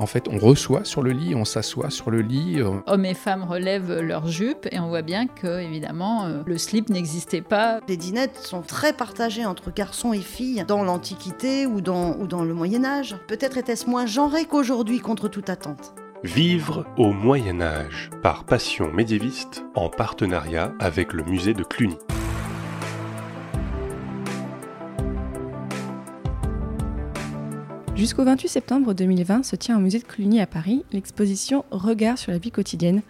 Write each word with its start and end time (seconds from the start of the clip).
en 0.00 0.06
fait, 0.06 0.28
on 0.28 0.38
reçoit 0.38 0.84
sur 0.84 1.02
le 1.02 1.10
lit, 1.10 1.34
on 1.34 1.44
s'assoit 1.44 1.90
sur 1.90 2.10
le 2.10 2.22
lit. 2.22 2.62
Hommes 2.86 3.04
et 3.04 3.14
femmes 3.14 3.44
relèvent 3.44 4.00
leurs 4.00 4.26
jupes 4.26 4.66
et 4.72 4.80
on 4.80 4.88
voit 4.88 5.02
bien 5.02 5.26
que, 5.26 5.60
évidemment, 5.60 6.26
le 6.44 6.58
slip 6.58 6.88
n'existait 6.88 7.42
pas. 7.42 7.80
Les 7.86 7.98
dinettes 7.98 8.38
sont 8.38 8.62
très 8.62 8.94
partagées 8.94 9.44
entre 9.44 9.70
garçons 9.72 10.12
et 10.12 10.20
filles 10.20 10.64
dans 10.66 10.82
l'Antiquité 10.84 11.66
ou 11.66 11.82
dans, 11.82 12.16
ou 12.16 12.26
dans 12.26 12.42
le 12.42 12.54
Moyen 12.54 12.84
Âge. 12.84 13.16
Peut-être 13.28 13.58
était-ce 13.58 13.88
moins 13.88 14.06
genré 14.06 14.46
qu'aujourd'hui 14.46 15.00
contre 15.00 15.28
toute 15.28 15.50
attente. 15.50 15.94
Vivre 16.24 16.86
au 16.96 17.12
Moyen 17.12 17.60
Âge 17.60 18.10
par 18.22 18.44
Passion 18.44 18.92
médiéviste 18.92 19.64
en 19.74 19.88
partenariat 19.88 20.72
avec 20.78 21.12
le 21.12 21.24
musée 21.24 21.54
de 21.54 21.62
Cluny. 21.62 21.96
Jusqu'au 28.00 28.24
28 28.24 28.48
septembre 28.48 28.94
2020 28.94 29.42
se 29.42 29.56
tient 29.56 29.76
au 29.76 29.80
musée 29.80 29.98
de 29.98 30.04
Cluny 30.04 30.40
à 30.40 30.46
Paris 30.46 30.86
l'exposition 30.90 31.66
Regard 31.70 32.16
sur 32.16 32.32
la 32.32 32.38
vie 32.38 32.50
quotidienne, 32.50 33.02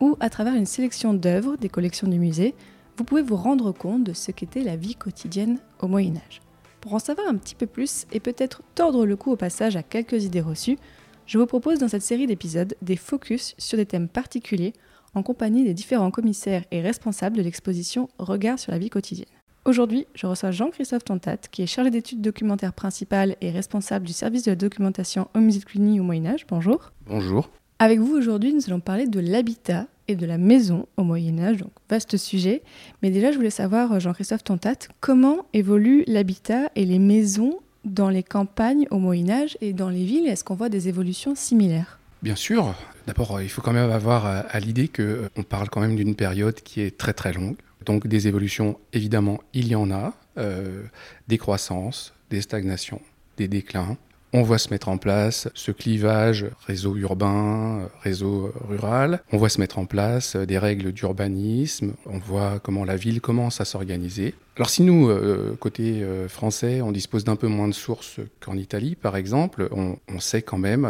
où, 0.00 0.16
à 0.20 0.30
travers 0.30 0.54
une 0.54 0.64
sélection 0.64 1.12
d'œuvres 1.12 1.58
des 1.58 1.68
collections 1.68 2.08
du 2.08 2.18
musée, 2.18 2.54
vous 2.96 3.04
pouvez 3.04 3.20
vous 3.20 3.36
rendre 3.36 3.72
compte 3.72 4.04
de 4.04 4.14
ce 4.14 4.30
qu'était 4.30 4.62
la 4.62 4.76
vie 4.76 4.94
quotidienne 4.94 5.58
au 5.80 5.86
Moyen 5.86 6.14
Âge. 6.16 6.40
Pour 6.80 6.94
en 6.94 6.98
savoir 6.98 7.28
un 7.28 7.36
petit 7.36 7.54
peu 7.54 7.66
plus 7.66 8.06
et 8.10 8.20
peut-être 8.20 8.62
tordre 8.74 9.04
le 9.04 9.16
cou 9.16 9.32
au 9.32 9.36
passage 9.36 9.76
à 9.76 9.82
quelques 9.82 10.24
idées 10.24 10.40
reçues, 10.40 10.78
je 11.26 11.36
vous 11.36 11.44
propose 11.44 11.78
dans 11.78 11.88
cette 11.88 12.00
série 12.00 12.26
d'épisodes 12.26 12.74
des 12.80 12.96
focus 12.96 13.54
sur 13.58 13.76
des 13.76 13.84
thèmes 13.84 14.08
particuliers 14.08 14.72
en 15.12 15.22
compagnie 15.22 15.64
des 15.64 15.74
différents 15.74 16.10
commissaires 16.10 16.64
et 16.70 16.80
responsables 16.80 17.36
de 17.36 17.42
l'exposition 17.42 18.08
Regard 18.18 18.58
sur 18.58 18.72
la 18.72 18.78
vie 18.78 18.88
quotidienne. 18.88 19.37
Aujourd'hui, 19.68 20.06
je 20.14 20.26
reçois 20.26 20.50
Jean-Christophe 20.50 21.04
Tontat, 21.04 21.36
qui 21.50 21.60
est 21.60 21.66
chargé 21.66 21.90
d'études 21.90 22.22
documentaires 22.22 22.72
principales 22.72 23.36
et 23.42 23.50
responsable 23.50 24.06
du 24.06 24.14
service 24.14 24.44
de 24.44 24.52
la 24.52 24.56
documentation 24.56 25.28
au 25.34 25.40
musée 25.40 25.58
de 25.60 25.66
Cluny 25.66 26.00
au 26.00 26.04
Moyen-Âge. 26.04 26.46
Bonjour. 26.48 26.90
Bonjour. 27.06 27.50
Avec 27.78 27.98
vous 27.98 28.16
aujourd'hui, 28.16 28.54
nous 28.54 28.62
allons 28.68 28.80
parler 28.80 29.06
de 29.06 29.20
l'habitat 29.20 29.86
et 30.08 30.16
de 30.16 30.24
la 30.24 30.38
maison 30.38 30.86
au 30.96 31.02
Moyen 31.02 31.38
Âge, 31.38 31.58
donc 31.58 31.70
vaste 31.90 32.16
sujet. 32.16 32.62
Mais 33.02 33.10
déjà, 33.10 33.30
je 33.30 33.36
voulais 33.36 33.50
savoir, 33.50 34.00
Jean-Christophe 34.00 34.42
Tontat, 34.42 34.88
comment 35.00 35.44
évolue 35.52 36.02
l'habitat 36.06 36.70
et 36.74 36.86
les 36.86 36.98
maisons 36.98 37.58
dans 37.84 38.08
les 38.08 38.22
campagnes 38.22 38.86
au 38.90 38.96
Moyen 38.96 39.28
Âge 39.28 39.58
et 39.60 39.74
dans 39.74 39.90
les 39.90 40.04
villes? 40.06 40.28
Est-ce 40.28 40.44
qu'on 40.44 40.54
voit 40.54 40.70
des 40.70 40.88
évolutions 40.88 41.34
similaires? 41.34 41.98
Bien 42.22 42.36
sûr. 42.36 42.74
D'abord, 43.06 43.42
il 43.42 43.50
faut 43.50 43.60
quand 43.60 43.74
même 43.74 43.90
avoir 43.90 44.24
à 44.24 44.60
l'idée 44.60 44.88
qu'on 44.88 45.42
parle 45.42 45.68
quand 45.68 45.82
même 45.82 45.94
d'une 45.94 46.14
période 46.14 46.54
qui 46.54 46.80
est 46.80 46.96
très 46.96 47.12
très 47.12 47.34
longue. 47.34 47.56
Donc 47.84 48.06
des 48.06 48.28
évolutions, 48.28 48.78
évidemment, 48.92 49.40
il 49.54 49.68
y 49.68 49.74
en 49.74 49.90
a, 49.90 50.14
euh, 50.36 50.84
des 51.28 51.38
croissances, 51.38 52.14
des 52.30 52.40
stagnations, 52.40 53.00
des 53.36 53.48
déclins. 53.48 53.96
On 54.34 54.42
voit 54.42 54.58
se 54.58 54.68
mettre 54.68 54.90
en 54.90 54.98
place 54.98 55.48
ce 55.54 55.72
clivage 55.72 56.46
réseau 56.66 56.96
urbain, 56.96 57.88
réseau 58.02 58.52
rural. 58.68 59.22
On 59.32 59.38
voit 59.38 59.48
se 59.48 59.58
mettre 59.58 59.78
en 59.78 59.86
place 59.86 60.36
des 60.36 60.58
règles 60.58 60.92
d'urbanisme. 60.92 61.94
On 62.04 62.18
voit 62.18 62.58
comment 62.62 62.84
la 62.84 62.96
ville 62.96 63.22
commence 63.22 63.62
à 63.62 63.64
s'organiser. 63.64 64.34
Alors 64.56 64.68
si 64.68 64.82
nous, 64.82 65.08
euh, 65.08 65.56
côté 65.58 66.02
euh, 66.02 66.28
français, 66.28 66.82
on 66.82 66.92
dispose 66.92 67.24
d'un 67.24 67.36
peu 67.36 67.46
moins 67.46 67.68
de 67.68 67.72
sources 67.72 68.20
qu'en 68.40 68.58
Italie, 68.58 68.96
par 68.96 69.16
exemple, 69.16 69.68
on, 69.72 69.96
sait 70.20 70.42
quand 70.42 70.58
même, 70.58 70.86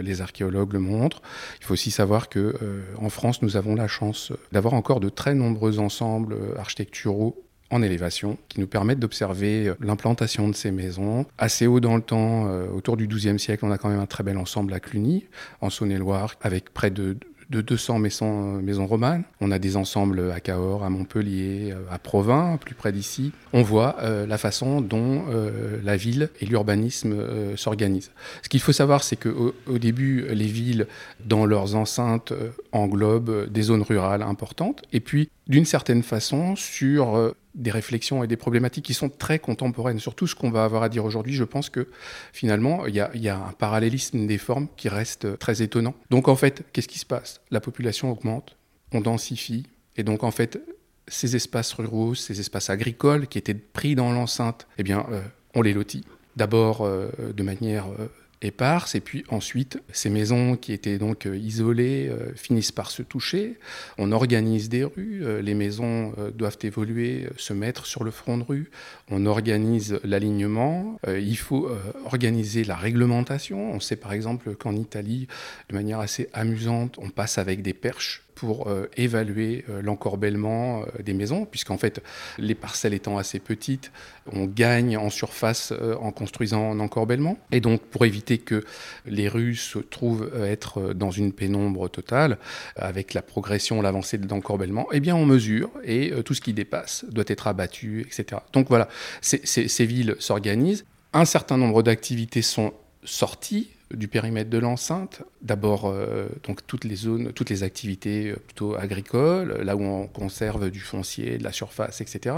les 0.00 0.20
archéologues 0.20 0.72
le 0.74 0.78
montrent, 0.78 1.20
il 1.60 1.64
faut 1.64 1.74
aussi 1.74 1.90
savoir 1.90 2.28
que 2.28 2.54
en 2.96 3.10
France, 3.10 3.42
nous 3.42 3.56
avons 3.56 3.74
la 3.74 3.88
chance 3.88 4.32
d'avoir 4.52 4.74
encore 4.74 5.00
de 5.00 5.08
très 5.08 5.34
nombreux 5.34 5.80
ensembles 5.80 6.36
architecturaux 6.56 7.36
en 7.70 7.82
élévation 7.82 8.38
qui 8.48 8.60
nous 8.60 8.66
permettent 8.66 9.00
d'observer 9.00 9.68
euh, 9.68 9.74
l'implantation 9.80 10.48
de 10.48 10.54
ces 10.54 10.70
maisons. 10.70 11.26
Assez 11.38 11.66
haut 11.66 11.80
dans 11.80 11.96
le 11.96 12.02
temps, 12.02 12.46
euh, 12.48 12.66
autour 12.68 12.96
du 12.96 13.06
XIIe 13.06 13.38
siècle, 13.38 13.64
on 13.64 13.70
a 13.70 13.78
quand 13.78 13.88
même 13.88 14.00
un 14.00 14.06
très 14.06 14.24
bel 14.24 14.38
ensemble 14.38 14.72
à 14.72 14.80
Cluny, 14.80 15.26
en 15.60 15.70
Saône-et-Loire, 15.70 16.34
avec 16.42 16.72
près 16.72 16.90
de 16.90 17.16
de 17.50 17.62
200 17.62 17.98
maisons, 17.98 18.60
maisons 18.60 18.86
romanes. 18.86 19.24
On 19.40 19.50
a 19.50 19.58
des 19.58 19.76
ensembles 19.76 20.30
à 20.32 20.40
Cahors, 20.40 20.84
à 20.84 20.90
Montpellier, 20.90 21.72
euh, 21.72 21.80
à 21.90 21.98
Provins, 21.98 22.58
plus 22.58 22.74
près 22.74 22.92
d'ici. 22.92 23.32
On 23.52 23.62
voit 23.62 23.96
euh, 24.00 24.26
la 24.26 24.36
façon 24.36 24.80
dont 24.80 25.24
euh, 25.30 25.80
la 25.82 25.96
ville 25.96 26.28
et 26.40 26.46
l'urbanisme 26.46 27.16
s'organisent. 27.56 28.10
Ce 28.42 28.48
qu'il 28.48 28.60
faut 28.60 28.72
savoir, 28.72 29.02
c'est 29.02 29.16
qu'au 29.16 29.54
au 29.66 29.78
début, 29.78 30.26
les 30.30 30.46
villes, 30.46 30.86
dans 31.24 31.46
leurs 31.46 31.74
enceintes, 31.74 32.32
englobent 32.72 33.50
des 33.50 33.62
zones 33.62 33.82
rurales 33.82 34.22
importantes. 34.22 34.82
Et 34.92 35.00
puis, 35.00 35.30
d'une 35.48 35.64
certaine 35.64 36.02
façon, 36.02 36.56
sur 36.56 37.34
des 37.54 37.70
réflexions 37.70 38.22
et 38.22 38.26
des 38.26 38.36
problématiques 38.36 38.84
qui 38.84 38.94
sont 38.94 39.08
très 39.08 39.38
contemporaines. 39.38 39.98
Sur 39.98 40.14
tout 40.14 40.26
ce 40.26 40.34
qu'on 40.34 40.50
va 40.50 40.64
avoir 40.64 40.82
à 40.82 40.88
dire 40.88 41.04
aujourd'hui, 41.04 41.34
je 41.34 41.44
pense 41.44 41.70
que 41.70 41.88
finalement, 42.32 42.86
il 42.86 42.94
y, 42.94 43.00
a, 43.00 43.36
un 43.36 43.52
parallélisme 43.52 44.26
des 44.26 44.38
formes 44.38 44.68
qui 44.76 44.88
reste 44.88 45.38
très 45.38 45.62
étonnant. 45.62 45.94
Donc 46.10 46.28
en 46.28 46.36
fait, 46.36 46.64
qu'est-ce 46.72 46.88
qui 46.88 46.98
se 46.98 47.06
passe? 47.06 47.40
La 47.50 47.60
population 47.60 48.10
augmente, 48.10 48.56
on 48.92 49.00
densifie, 49.00 49.66
et 49.96 50.02
donc 50.02 50.22
en 50.22 50.30
fait, 50.30 50.60
ces 51.08 51.36
espaces 51.36 51.72
ruraux, 51.72 52.14
ces 52.14 52.40
espaces 52.40 52.70
agricoles 52.70 53.26
qui 53.26 53.38
étaient 53.38 53.54
pris 53.54 53.94
dans 53.94 54.12
l'enceinte, 54.12 54.66
eh 54.78 54.82
bien, 54.82 55.06
euh, 55.10 55.22
on 55.54 55.62
les 55.62 55.72
lotit. 55.72 56.04
D'abord 56.36 56.82
euh, 56.82 57.10
de 57.34 57.42
manière 57.42 57.86
euh, 57.98 58.08
et 58.40 59.00
puis 59.00 59.24
ensuite, 59.30 59.80
ces 59.92 60.10
maisons 60.10 60.56
qui 60.56 60.72
étaient 60.72 60.98
donc 60.98 61.26
euh, 61.26 61.36
isolées 61.36 62.08
euh, 62.08 62.32
finissent 62.34 62.72
par 62.72 62.90
se 62.90 63.02
toucher. 63.02 63.58
On 63.98 64.12
organise 64.12 64.68
des 64.68 64.84
rues, 64.84 65.24
euh, 65.24 65.42
les 65.42 65.54
maisons 65.54 66.12
doivent 66.36 66.58
évoluer, 66.62 67.28
se 67.36 67.52
mettre 67.52 67.86
sur 67.86 68.04
le 68.04 68.10
front 68.10 68.38
de 68.38 68.44
rue. 68.44 68.70
On 69.10 69.26
organise 69.26 69.98
l'alignement. 70.04 70.98
il 71.06 71.36
faut 71.36 71.70
organiser 72.04 72.64
la 72.64 72.76
réglementation. 72.76 73.72
On 73.72 73.80
sait 73.80 73.96
par 73.96 74.12
exemple 74.12 74.54
qu'en 74.54 74.74
Italie, 74.74 75.26
de 75.70 75.74
manière 75.74 76.00
assez 76.00 76.28
amusante, 76.32 76.96
on 76.98 77.10
passe 77.10 77.38
avec 77.38 77.62
des 77.62 77.74
perches 77.74 78.22
pour 78.38 78.68
euh, 78.68 78.88
évaluer 78.96 79.64
euh, 79.68 79.82
l'encorbellement 79.82 80.82
euh, 80.82 81.02
des 81.02 81.12
maisons, 81.12 81.44
puisqu'en 81.44 81.76
fait, 81.76 82.00
les 82.38 82.54
parcelles 82.54 82.94
étant 82.94 83.18
assez 83.18 83.40
petites, 83.40 83.90
on 84.32 84.44
gagne 84.44 84.96
en 84.96 85.10
surface 85.10 85.72
en 86.00 86.12
construisant 86.12 86.70
un 86.70 86.78
encorbellement. 86.78 87.36
Et 87.50 87.60
donc, 87.60 87.80
pour 87.80 88.04
éviter 88.04 88.38
que 88.38 88.64
les 89.06 89.28
rues 89.28 89.56
se 89.56 89.80
trouvent 89.80 90.30
être 90.44 90.92
dans 90.92 91.10
une 91.10 91.32
pénombre 91.32 91.88
totale, 91.88 92.38
avec 92.76 93.14
la 93.14 93.22
progression, 93.22 93.80
l'avancée 93.80 94.18
de 94.18 94.28
l'encorbellement, 94.28 94.86
eh 94.92 95.00
bien, 95.00 95.16
on 95.16 95.24
mesure 95.24 95.70
et 95.82 96.12
tout 96.24 96.34
ce 96.34 96.42
qui 96.42 96.52
dépasse 96.52 97.06
doit 97.08 97.24
être 97.26 97.46
abattu, 97.46 98.02
etc. 98.02 98.42
Donc 98.52 98.68
voilà, 98.68 98.88
ces 99.22 99.86
villes 99.86 100.14
s'organisent. 100.18 100.84
Un 101.14 101.24
certain 101.24 101.56
nombre 101.56 101.82
d'activités 101.82 102.42
sont 102.42 102.74
sorties 103.04 103.70
du 103.94 104.08
périmètre 104.08 104.50
de 104.50 104.58
l'enceinte. 104.58 105.22
D'abord, 105.40 105.86
euh, 105.86 106.28
donc 106.44 106.66
toutes 106.66 106.84
les 106.84 106.96
zones, 106.96 107.32
toutes 107.32 107.50
les 107.50 107.62
activités 107.62 108.30
euh, 108.30 108.36
plutôt 108.36 108.74
agricoles, 108.74 109.62
là 109.62 109.76
où 109.76 109.82
on 109.82 110.06
conserve 110.06 110.70
du 110.70 110.80
foncier, 110.80 111.38
de 111.38 111.44
la 111.44 111.52
surface, 111.52 112.00
etc. 112.00 112.34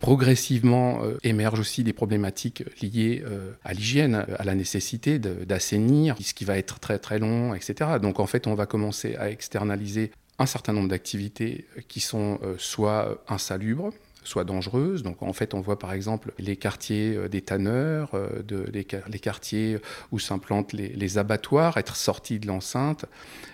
Progressivement 0.00 1.02
euh, 1.02 1.16
émergent 1.22 1.60
aussi 1.60 1.82
des 1.84 1.92
problématiques 1.92 2.64
liées 2.82 3.24
à 3.64 3.72
l'hygiène, 3.72 4.26
à 4.38 4.44
la 4.44 4.54
nécessité 4.54 5.18
d'assainir, 5.18 6.16
ce 6.20 6.34
qui 6.34 6.44
va 6.44 6.58
être 6.58 6.78
très 6.80 6.98
très 6.98 7.18
long, 7.18 7.54
etc. 7.54 7.92
Donc 8.00 8.20
en 8.20 8.26
fait, 8.26 8.46
on 8.46 8.54
va 8.54 8.66
commencer 8.66 9.16
à 9.16 9.30
externaliser 9.30 10.12
un 10.38 10.46
certain 10.46 10.72
nombre 10.72 10.88
d'activités 10.88 11.66
qui 11.88 12.00
sont 12.00 12.40
soit 12.58 13.22
insalubres, 13.28 13.90
soit 14.24 14.44
dangereuse. 14.44 15.02
Donc 15.02 15.22
en 15.22 15.32
fait, 15.32 15.54
on 15.54 15.60
voit 15.60 15.78
par 15.78 15.92
exemple 15.92 16.32
les 16.38 16.56
quartiers 16.56 17.16
euh, 17.16 17.28
des 17.28 17.42
tanneurs, 17.42 18.10
euh, 18.14 18.42
les, 18.72 18.84
quartiers 19.18 19.78
où 20.10 20.18
s'implantent 20.18 20.72
les, 20.72 21.18
abattoirs, 21.18 21.76
être 21.76 21.96
sortis 21.96 22.38
de 22.38 22.46
l'enceinte, 22.46 23.04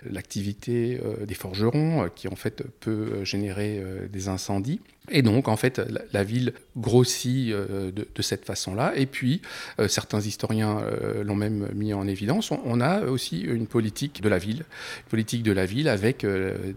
l'activité 0.09 1.01
euh, 1.05 1.27
des 1.27 1.35
forgerons 1.35 2.09
qui 2.15 2.29
en 2.29 2.37
fait 2.37 2.63
peut 2.81 3.25
générer 3.25 3.83
des 4.11 4.29
incendies. 4.29 4.81
Et 5.11 5.23
donc, 5.23 5.49
en 5.49 5.57
fait, 5.57 5.81
la, 6.13 6.23
ville 6.23 6.53
grossit 6.77 7.49
de, 7.51 8.23
cette 8.23 8.45
façon-là. 8.45 8.93
Et 8.95 9.07
puis, 9.07 9.41
certains 9.89 10.21
historiens 10.21 10.83
l'ont 11.23 11.35
même 11.35 11.71
mis 11.75 11.95
en 11.95 12.07
évidence. 12.07 12.51
On, 12.51 12.81
a 12.83 13.07
aussi 13.07 13.41
une 13.41 13.67
politique 13.67 14.21
de 14.21 14.29
la 14.29 14.37
ville, 14.37 14.67
une 15.05 15.09
politique 15.09 15.43
de 15.43 15.53
la 15.53 15.65
ville 15.65 15.89
avec 15.89 16.27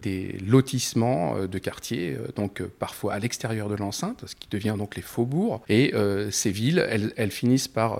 des 0.01 0.37
lotissements 0.47 1.45
de 1.45 1.57
quartiers, 1.57 2.17
donc 2.37 2.63
parfois 2.63 3.15
à 3.15 3.19
l'extérieur 3.19 3.67
de 3.67 3.75
l'enceinte, 3.81 4.23
ce 4.25 4.35
qui 4.35 4.47
devient 4.49 4.75
donc 4.77 4.95
les 4.95 5.01
faubourgs. 5.01 5.61
Et 5.67 5.93
ces 6.31 6.51
villes, 6.51 6.85
elles, 7.17 7.31
finissent 7.31 7.67
par 7.67 7.99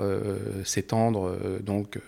s'étendre 0.63 1.36
donc 1.62 2.00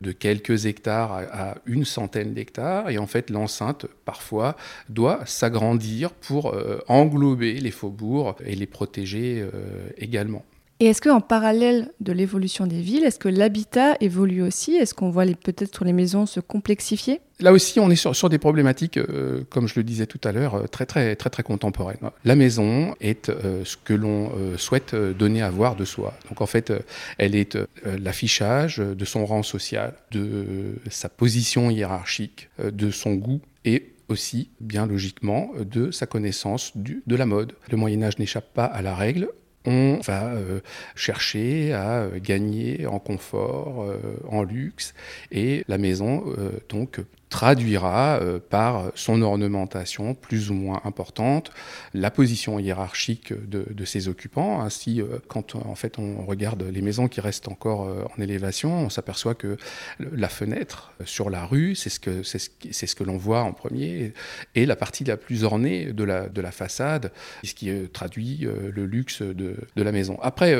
de 0.00 0.12
quelques 0.12 0.66
hectares 0.66 1.12
à 1.32 1.56
une 1.66 1.84
centaine 1.84 2.34
d'hectares. 2.34 2.90
Et 2.90 2.98
en 2.98 3.06
fait, 3.06 3.30
l'enceinte, 3.30 3.86
parfois, 4.04 4.56
doit 4.88 5.20
s'agrandir 5.26 6.12
pour 6.12 6.54
englober 6.88 7.54
les 7.54 7.70
faubourgs 7.70 8.36
et 8.44 8.54
les 8.54 8.66
protéger 8.66 9.40
euh, 9.40 9.50
également. 9.96 10.44
Et 10.82 10.86
est-ce 10.86 11.00
qu'en 11.00 11.20
parallèle 11.20 11.92
de 12.00 12.10
l'évolution 12.10 12.66
des 12.66 12.80
villes, 12.80 13.04
est-ce 13.04 13.20
que 13.20 13.28
l'habitat 13.28 13.96
évolue 14.00 14.42
aussi? 14.42 14.74
Est-ce 14.74 14.94
qu'on 14.94 15.10
voit 15.10 15.26
peut-être 15.26 15.84
les 15.84 15.92
maisons 15.92 16.26
se 16.26 16.40
complexifier? 16.40 17.20
Là 17.38 17.52
aussi, 17.52 17.78
on 17.78 17.88
est 17.88 17.94
sur, 17.94 18.28
des 18.28 18.38
problématiques, 18.38 18.96
euh, 18.96 19.44
comme 19.48 19.68
je 19.68 19.74
le 19.76 19.84
disais 19.84 20.06
tout 20.06 20.18
à 20.24 20.32
l'heure, 20.32 20.56
euh, 20.56 20.66
très 20.66 20.84
très 20.84 21.14
très 21.14 21.30
très 21.30 21.44
contemporaines. 21.44 22.10
La 22.24 22.34
maison 22.34 22.96
est 23.00 23.28
euh, 23.28 23.64
ce 23.64 23.76
que 23.76 23.94
l'on 23.94 24.32
souhaite 24.58 24.92
donner 24.92 25.40
à 25.40 25.50
voir 25.50 25.76
de 25.76 25.84
soi. 25.84 26.14
Donc 26.28 26.40
en 26.40 26.46
fait, 26.46 26.72
elle 27.16 27.36
est 27.36 27.56
l'affichage 27.84 28.78
de 28.78 29.04
son 29.04 29.24
rang 29.24 29.44
social, 29.44 29.94
de 30.10 30.74
sa 30.90 31.08
position 31.08 31.70
hiérarchique, 31.70 32.48
de 32.60 32.90
son 32.90 33.14
goût 33.14 33.40
et 33.64 33.92
aussi, 34.08 34.50
bien 34.60 34.86
logiquement, 34.86 35.52
de 35.60 35.92
sa 35.92 36.06
connaissance 36.06 36.72
de 36.74 37.16
la 37.16 37.26
mode. 37.26 37.52
Le 37.70 37.76
Moyen 37.76 38.02
Âge 38.02 38.18
n'échappe 38.18 38.52
pas 38.52 38.64
à 38.64 38.82
la 38.82 38.96
règle 38.96 39.28
on 39.64 39.98
va 40.02 40.32
euh, 40.32 40.60
chercher 40.94 41.72
à 41.72 42.00
euh, 42.02 42.18
gagner 42.18 42.86
en 42.86 42.98
confort, 42.98 43.82
euh, 43.82 43.98
en 44.28 44.42
luxe, 44.42 44.94
et 45.30 45.64
la 45.68 45.78
maison 45.78 46.24
donc 46.68 47.00
traduira 47.32 48.18
euh, 48.20 48.38
par 48.38 48.92
son 48.94 49.22
ornementation 49.22 50.14
plus 50.14 50.50
ou 50.50 50.54
moins 50.54 50.82
importante, 50.84 51.50
la 51.94 52.10
position 52.10 52.58
hiérarchique 52.58 53.32
de, 53.32 53.84
ses 53.86 54.06
occupants. 54.08 54.60
Ainsi, 54.60 55.00
euh, 55.00 55.18
quand 55.28 55.56
en 55.56 55.74
fait 55.74 55.98
on 55.98 56.26
regarde 56.26 56.62
les 56.62 56.82
maisons 56.82 57.08
qui 57.08 57.22
restent 57.22 57.48
encore 57.48 57.88
euh, 57.88 58.04
en 58.14 58.20
élévation, 58.20 58.84
on 58.84 58.90
s'aperçoit 58.90 59.34
que 59.34 59.56
la 59.98 60.28
fenêtre 60.28 60.92
sur 61.06 61.30
la 61.30 61.46
rue, 61.46 61.74
c'est 61.74 61.88
ce 61.88 62.00
que, 62.00 62.22
c'est 62.22 62.38
ce, 62.38 62.50
ce 62.86 62.94
que 62.94 63.02
l'on 63.02 63.16
voit 63.16 63.42
en 63.42 63.54
premier, 63.54 64.12
et 64.54 64.66
la 64.66 64.76
partie 64.76 65.02
la 65.04 65.16
plus 65.16 65.42
ornée 65.42 65.86
de 65.86 66.04
la, 66.04 66.28
de 66.28 66.40
la 66.42 66.52
façade, 66.52 67.12
ce 67.44 67.54
qui 67.54 67.70
traduit 67.94 68.40
le 68.46 68.84
luxe 68.84 69.22
de, 69.22 69.56
de, 69.74 69.82
la 69.82 69.90
maison. 69.90 70.18
Après, 70.22 70.54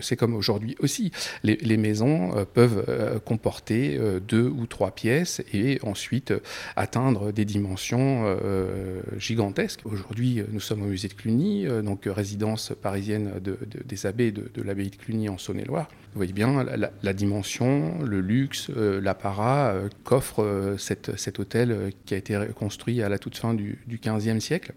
c'est 0.00 0.16
comme 0.16 0.34
aujourd'hui 0.34 0.76
aussi, 0.80 1.12
les, 1.44 1.56
les 1.56 1.76
maisons 1.76 2.44
peuvent 2.54 3.20
comporter 3.24 3.98
deux 4.26 4.48
ou 4.48 4.66
trois 4.66 4.90
pièces 4.90 5.42
et 5.52 5.78
ensuite 5.82 6.07
euh, 6.30 6.38
atteindre 6.76 7.32
des 7.32 7.44
dimensions 7.44 8.24
euh, 8.24 9.00
gigantesques. 9.18 9.80
Aujourd'hui, 9.84 10.40
euh, 10.40 10.44
nous 10.50 10.60
sommes 10.60 10.82
au 10.82 10.86
musée 10.86 11.08
de 11.08 11.14
Cluny, 11.14 11.66
donc 11.82 12.02
résidence 12.06 12.72
parisienne 12.82 13.32
des 13.40 14.06
abbés 14.06 14.32
de, 14.32 14.62
l'abbaye 14.62 14.90
de 14.90 14.96
Cluny 14.96 15.28
en 15.28 15.38
Saône-et-Loire. 15.38 15.88
Vous 16.12 16.18
voyez 16.18 16.32
bien 16.32 16.64
la, 16.64 17.12
dimension, 17.12 17.98
le 18.02 18.20
luxe, 18.20 18.70
l'apparat 18.70 19.74
qu'offre 20.04 20.76
cet 20.78 21.38
hôtel 21.38 21.92
qui 22.06 22.14
a 22.14 22.16
été 22.16 22.38
construit 22.54 23.02
à 23.02 23.08
la 23.08 23.18
toute 23.18 23.36
fin 23.36 23.54
du, 23.54 23.78
du 23.86 23.98
15e 23.98 24.40
siècle. 24.40 24.72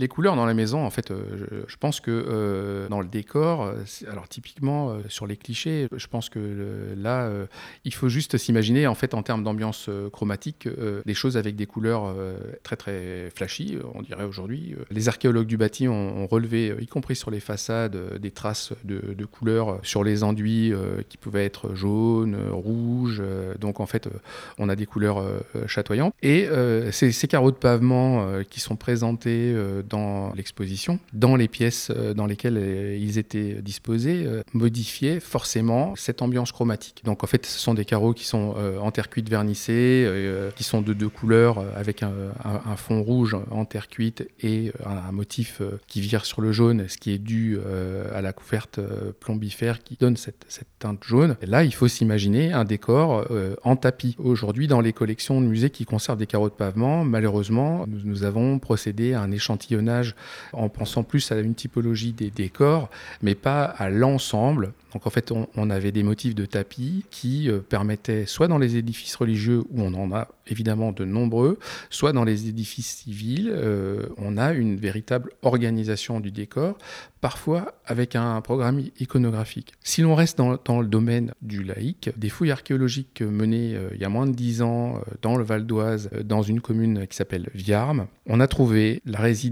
Les 0.00 0.08
couleurs 0.08 0.34
dans 0.34 0.46
la 0.46 0.54
maison, 0.54 0.86
en 0.86 0.88
fait, 0.88 1.10
euh, 1.10 1.64
je, 1.66 1.76
pense 1.76 2.00
que 2.00 2.10
euh, 2.10 2.88
dans 2.88 3.02
le 3.02 3.06
décor, 3.06 3.64
euh, 3.64 3.74
alors 4.10 4.28
typiquement 4.28 4.96
sur 5.10 5.26
les 5.26 5.36
clichés, 5.36 5.88
je 5.94 6.06
pense 6.06 6.30
que 6.30 6.94
là, 6.96 7.30
il 7.84 7.92
faut 7.92 8.08
juste 8.08 8.38
s'imaginer, 8.38 8.86
en 8.86 8.94
fait, 8.94 9.12
en 9.12 9.22
termes 9.22 9.44
d'ambiance 9.44 9.90
chromatique, 10.10 10.66
des 11.04 11.12
choses 11.12 11.36
avec 11.36 11.54
des 11.54 11.66
couleurs 11.66 12.14
très 12.62 12.76
très 12.76 13.28
flashy, 13.34 13.76
on 13.94 14.00
dirait 14.00 14.24
aujourd'hui. 14.24 14.74
Les 14.90 15.08
archéologues 15.08 15.46
du 15.46 15.58
bâti 15.58 15.86
ont, 15.86 16.26
relevé, 16.26 16.74
y 16.80 16.86
compris 16.86 17.16
sur 17.16 17.30
les 17.30 17.40
façades, 17.40 18.18
des 18.18 18.30
traces 18.30 18.72
de, 18.84 19.24
couleurs 19.26 19.80
sur 19.82 20.02
les 20.02 20.22
enduits 20.22 20.72
qui 21.10 21.18
pouvaient 21.18 21.44
être 21.44 21.74
jaunes, 21.74 22.36
rouges. 22.50 23.22
donc 23.58 23.80
en 23.80 23.86
fait, 23.86 24.08
on 24.56 24.70
a 24.70 24.76
des 24.76 24.86
couleurs 24.86 25.22
chatoyantes. 25.66 26.14
Et 26.22 26.48
ces, 26.90 27.12
ces, 27.12 27.28
carreaux 27.28 27.50
de 27.50 27.56
pavement 27.56 28.42
qui 28.48 28.60
sont 28.60 28.76
présentés 28.76 29.54
dans 29.90 30.32
l'exposition, 30.34 30.98
dans 31.12 31.36
les 31.36 31.48
pièces 31.48 31.90
euh, 31.90 32.14
dans 32.14 32.26
lesquelles 32.26 32.56
euh, 32.56 32.96
ils 32.98 33.18
étaient 33.18 33.60
disposés, 33.62 34.24
euh, 34.24 34.42
modifiaient 34.52 35.20
forcément 35.20 35.94
cette 35.96 36.22
ambiance 36.22 36.52
chromatique. 36.52 37.02
Donc 37.04 37.24
en 37.24 37.26
fait, 37.26 37.44
ce 37.44 37.58
sont 37.58 37.74
des 37.74 37.84
carreaux 37.84 38.14
qui 38.14 38.24
sont 38.24 38.54
en 38.80 38.90
terre 38.90 39.10
cuite 39.10 39.28
vernissée, 39.28 40.08
qui 40.56 40.64
sont 40.64 40.82
de 40.82 40.92
deux 40.92 41.08
couleurs 41.08 41.64
avec 41.76 42.02
un, 42.02 42.76
fond 42.76 43.02
rouge 43.02 43.36
en 43.50 43.64
terre 43.64 43.88
cuite 43.88 44.28
et 44.42 44.72
un, 44.84 45.12
motif 45.12 45.60
qui 45.86 46.00
vire 46.00 46.24
sur 46.24 46.40
le 46.40 46.52
jaune, 46.52 46.88
ce 46.88 46.96
qui 46.96 47.10
est 47.12 47.18
dû 47.18 47.58
à 48.14 48.20
la 48.20 48.32
couverte 48.32 48.80
plombifère 49.20 49.82
qui 49.82 49.96
donne 49.98 50.16
cette, 50.16 50.46
teinte 50.78 51.02
jaune. 51.04 51.36
Et 51.42 51.46
là, 51.46 51.64
il 51.64 51.74
faut 51.74 51.88
s'imaginer 51.88 52.52
un 52.52 52.64
décor 52.64 53.26
en 53.64 53.76
tapis. 53.76 54.16
Aujourd'hui, 54.18 54.66
dans 54.66 54.80
les 54.80 54.92
collections 54.92 55.40
de 55.40 55.46
musées 55.46 55.70
qui 55.70 55.84
conservent 55.84 56.18
des 56.18 56.26
carreaux 56.26 56.48
de 56.48 56.54
pavement, 56.54 57.04
malheureusement, 57.04 57.86
nous 57.88 58.24
avons 58.24 58.58
procédé 58.58 59.14
à 59.14 59.22
un 59.22 59.30
échantillon 59.30 59.79
en 60.52 60.68
pensant 60.68 61.02
plus 61.02 61.32
à 61.32 61.38
une 61.40 61.54
typologie 61.54 62.12
des 62.12 62.30
décors, 62.30 62.90
mais 63.22 63.34
pas 63.34 63.64
à 63.64 63.90
l'ensemble. 63.90 64.72
Donc 64.92 65.06
en 65.06 65.10
fait, 65.10 65.32
on, 65.32 65.70
avait 65.70 65.92
des 65.92 66.02
motifs 66.02 66.34
de 66.34 66.46
tapis 66.46 67.04
qui 67.10 67.48
euh, 67.48 67.60
permettaient, 67.60 68.26
soit 68.26 68.48
dans 68.48 68.58
les 68.58 68.76
édifices 68.76 69.14
religieux, 69.14 69.62
où 69.70 69.82
on 69.82 69.94
en 69.94 70.12
a 70.12 70.28
évidemment 70.48 70.90
de 70.90 71.04
nombreux, 71.04 71.58
soit 71.90 72.12
dans 72.12 72.24
les 72.24 72.48
édifices 72.48 73.02
civils, 73.04 73.50
euh, 73.52 74.06
on 74.16 74.36
a 74.36 74.52
une 74.52 74.76
véritable 74.76 75.30
organisation 75.42 76.18
du 76.18 76.32
décor, 76.32 76.76
parfois 77.20 77.74
avec 77.86 78.16
un 78.16 78.40
programme 78.40 78.82
iconographique. 78.98 79.74
Si 79.80 80.02
l'on 80.02 80.16
reste 80.16 80.38
dans, 80.38 80.80
le 80.80 80.88
domaine 80.88 81.34
du 81.40 81.62
laïque, 81.62 82.10
des 82.16 82.28
fouilles 82.28 82.50
archéologiques 82.50 83.22
menées 83.22 83.76
euh, 83.76 83.90
il 83.94 84.00
y 84.00 84.04
a 84.04 84.08
moins 84.08 84.26
de 84.26 84.32
dix 84.32 84.62
ans 84.62 85.00
dans 85.22 85.36
le 85.36 85.44
Val 85.44 85.66
d'Oise, 85.66 86.10
dans 86.24 86.42
une 86.42 86.60
commune 86.60 87.06
qui 87.06 87.16
s'appelle 87.16 87.48
Viarme, 87.54 88.06
on 88.26 88.40
a 88.40 88.48
trouvé 88.48 89.02
la 89.04 89.20
résidence 89.20 89.50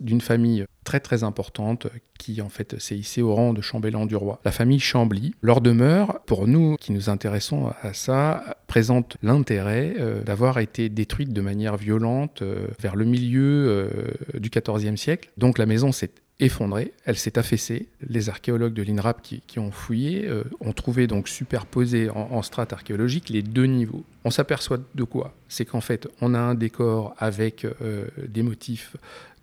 d'une 0.00 0.20
famille 0.20 0.64
très 0.84 1.00
très 1.00 1.22
importante 1.22 1.86
qui 2.18 2.40
en 2.40 2.48
fait 2.48 2.80
s'est 2.80 2.96
hissée 2.96 3.20
au 3.20 3.34
rang 3.34 3.52
de 3.52 3.60
chambellan 3.60 4.06
du 4.06 4.16
roi. 4.16 4.40
La 4.44 4.52
famille 4.52 4.80
Chambly. 4.80 5.34
Leur 5.42 5.60
demeure, 5.60 6.20
pour 6.26 6.48
nous 6.48 6.76
qui 6.76 6.92
nous 6.92 7.10
intéressons 7.10 7.70
à 7.82 7.92
ça, 7.92 8.56
présente 8.66 9.16
l'intérêt 9.22 9.94
euh, 9.98 10.22
d'avoir 10.22 10.58
été 10.58 10.88
détruite 10.88 11.32
de 11.32 11.40
manière 11.40 11.76
violente 11.76 12.42
euh, 12.42 12.68
vers 12.80 12.96
le 12.96 13.04
milieu 13.04 13.68
euh, 13.68 14.38
du 14.38 14.50
XIVe 14.50 14.96
siècle. 14.96 15.30
Donc 15.36 15.58
la 15.58 15.66
maison 15.66 15.92
s'est 15.92 16.10
effondrée, 16.40 16.92
elle 17.04 17.16
s'est 17.16 17.38
affaissée. 17.38 17.88
Les 18.00 18.28
archéologues 18.28 18.74
de 18.74 18.82
l'INRAP 18.82 19.22
qui, 19.22 19.58
ont 19.58 19.70
fouillé 19.70 20.30
ont 20.60 20.72
trouvé 20.72 21.06
donc 21.06 21.28
superposés 21.28 22.10
en, 22.10 22.42
strates 22.42 22.72
archéologiques 22.72 23.28
les 23.28 23.42
deux 23.42 23.66
niveaux. 23.66 24.04
On 24.24 24.30
s'aperçoit 24.30 24.78
de 24.94 25.04
quoi? 25.04 25.34
C'est 25.48 25.64
qu'en 25.64 25.80
fait, 25.80 26.08
on 26.20 26.34
a 26.34 26.38
un 26.38 26.54
décor 26.54 27.14
avec 27.18 27.66
des 28.28 28.42
motifs 28.42 28.96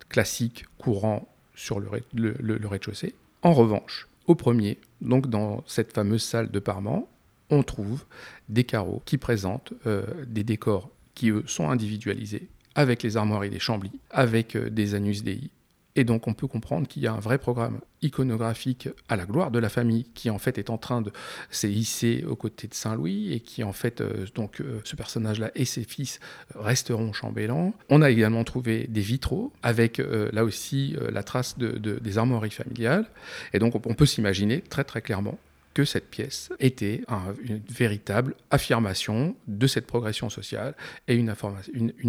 classiques, 0.07 0.65
courants, 0.77 1.27
sur 1.55 1.79
le, 1.79 2.67
rez-de-chaussée. 2.67 3.15
En 3.41 3.53
revanche, 3.53 4.07
au 4.27 4.35
premier, 4.35 4.77
donc 5.01 5.29
dans 5.29 5.63
cette 5.67 5.93
fameuse 5.93 6.23
salle 6.23 6.51
de 6.51 6.59
parement, 6.59 7.09
on 7.49 7.63
trouve 7.63 8.05
des 8.49 8.63
carreaux 8.63 9.01
qui 9.05 9.17
présentent 9.17 9.73
euh, 9.85 10.03
des 10.27 10.43
décors 10.43 10.89
qui, 11.13 11.29
eux, 11.29 11.43
sont 11.47 11.69
individualisés, 11.69 12.47
avec 12.73 13.03
les 13.03 13.17
armoiries 13.17 13.49
des 13.49 13.59
Chambly, 13.59 13.91
avec 14.09 14.55
euh, 14.55 14.69
des 14.69 14.95
Anus 14.95 15.23
Dei, 15.23 15.49
et 15.95 16.03
donc 16.03 16.27
on 16.27 16.33
peut 16.33 16.47
comprendre 16.47 16.87
qu'il 16.87 17.03
y 17.03 17.07
a 17.07 17.13
un 17.13 17.19
vrai 17.19 17.37
programme 17.37 17.79
iconographique 18.01 18.89
à 19.09 19.15
la 19.15 19.25
gloire 19.25 19.51
de 19.51 19.59
la 19.59 19.69
famille 19.69 20.05
qui 20.13 20.29
en 20.29 20.37
fait 20.37 20.57
est 20.57 20.69
en 20.69 20.77
train 20.77 21.01
de 21.01 21.11
s'hisser 21.49 22.23
aux 22.27 22.35
côtés 22.35 22.67
de 22.67 22.73
Saint-Louis 22.73 23.33
et 23.33 23.39
qui 23.39 23.63
en 23.63 23.73
fait 23.73 24.01
euh, 24.01 24.25
donc 24.35 24.61
euh, 24.61 24.81
ce 24.83 24.95
personnage-là 24.95 25.51
et 25.55 25.65
ses 25.65 25.83
fils 25.83 26.19
resteront 26.53 27.13
chambellans. 27.13 27.73
On 27.89 28.01
a 28.01 28.09
également 28.09 28.43
trouvé 28.43 28.87
des 28.87 29.01
vitraux 29.01 29.51
avec 29.63 29.99
euh, 29.99 30.29
là 30.33 30.43
aussi 30.43 30.95
la 31.11 31.23
trace 31.23 31.57
de, 31.57 31.77
des 31.77 32.17
armoiries 32.17 32.51
familiales 32.51 33.05
et 33.53 33.59
donc 33.59 33.75
on 33.75 33.93
peut 33.93 34.05
s'imaginer 34.05 34.61
très 34.61 34.83
très 34.83 35.01
clairement 35.01 35.37
que 35.75 35.85
cette 35.85 36.09
pièce 36.09 36.49
était 36.59 37.03
une 37.43 37.61
véritable 37.69 38.33
affirmation 38.49 39.35
de 39.47 39.67
cette 39.67 39.85
progression 39.85 40.29
sociale 40.29 40.73
et 41.07 41.15
une, 41.15 41.29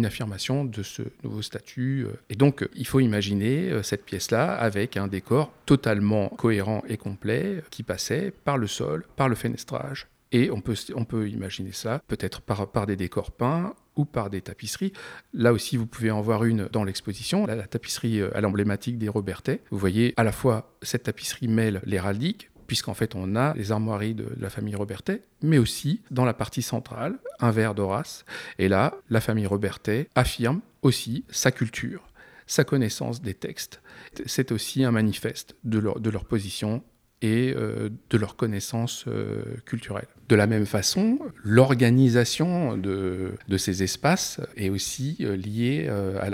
affirmation 0.05 0.65
de 0.65 0.81
ce 0.81 1.03
nouveau 1.23 1.41
statut. 1.41 2.05
Euh. 2.07 2.13
Et 2.29 2.35
donc, 2.35 2.67
il 2.75 2.87
faut 2.87 3.01
imaginer 3.01 3.69
euh, 3.69 3.83
cette 3.83 4.05
pièce-là 4.05 4.53
avec 4.55 4.95
un 4.95 5.07
décor 5.07 5.51
totalement 5.65 6.29
cohérent 6.29 6.81
et 6.87 6.95
complet 6.95 7.61
qui 7.69 7.83
passait 7.83 8.31
par 8.45 8.57
le 8.57 8.67
sol, 8.67 9.05
par 9.17 9.27
le 9.27 9.35
fenestrage. 9.35 10.07
Et 10.31 10.49
on 10.49 10.61
peut, 10.61 10.75
on 10.95 11.03
peut 11.03 11.29
imaginer 11.29 11.73
ça 11.73 12.01
peut-être 12.07 12.41
par, 12.41 12.85
des 12.85 12.95
décors 12.95 13.31
peints 13.31 13.73
ou 13.97 14.05
par 14.05 14.29
des 14.29 14.41
tapisseries. 14.41 14.93
Là 15.33 15.51
aussi, 15.51 15.75
vous 15.75 15.87
pouvez 15.87 16.11
en 16.11 16.21
voir 16.21 16.45
une 16.45 16.67
dans 16.71 16.85
l'exposition, 16.85 17.45
la, 17.45 17.67
tapisserie 17.67 18.21
euh, 18.21 18.35
à 18.35 18.39
l'emblématique 18.39 18.97
des 18.97 19.09
Robertais. 19.09 19.61
Vous 19.71 19.77
voyez 19.77 20.13
à 20.15 20.23
la 20.23 20.31
fois 20.31 20.73
cette 20.81 21.03
tapisserie 21.03 21.49
mêle 21.49 21.81
l'héraldique, 21.85 22.49
puisqu'en 22.67 22.93
fait 22.93 23.15
on 23.15 23.35
a 23.35 23.53
les 23.55 23.71
armoiries 23.71 24.13
de, 24.13 24.27
la 24.39 24.49
famille 24.49 24.75
Robertet, 24.75 25.21
mais 25.41 25.57
aussi 25.57 26.01
dans 26.11 26.25
la 26.25 26.33
partie 26.33 26.61
centrale, 26.61 27.17
un 27.39 27.51
vers 27.51 27.73
d'Horace. 27.73 28.25
Et 28.59 28.67
là, 28.67 28.93
la 29.09 29.21
famille 29.21 29.47
Robertet 29.47 30.09
affirme 30.15 30.61
aussi 30.81 31.25
sa 31.29 31.51
culture, 31.51 32.03
sa 32.45 32.63
connaissance 32.63 33.21
des 33.21 33.33
textes. 33.33 33.81
C'est 34.25 34.51
aussi 34.51 34.83
un 34.83 34.91
manifeste 34.91 35.55
de 35.63 35.79
leur, 35.79 35.99
leur 35.99 36.25
position 36.25 36.83
et 37.21 37.53
euh, 37.55 37.89
de 38.09 38.17
leurs 38.17 38.35
connaissances 38.35 39.05
euh, 39.07 39.41
culturelles. 39.65 40.07
De 40.29 40.35
la 40.35 40.45
même 40.45 40.65
façon, 40.65 41.19
l'organisation 41.43 42.77
de, 42.77 43.33
ces 43.57 43.81
espaces 43.81 44.39
est 44.55 44.69
aussi 44.69 45.17
euh, 45.21 45.35
liée 45.35 45.87
à, 45.87 46.29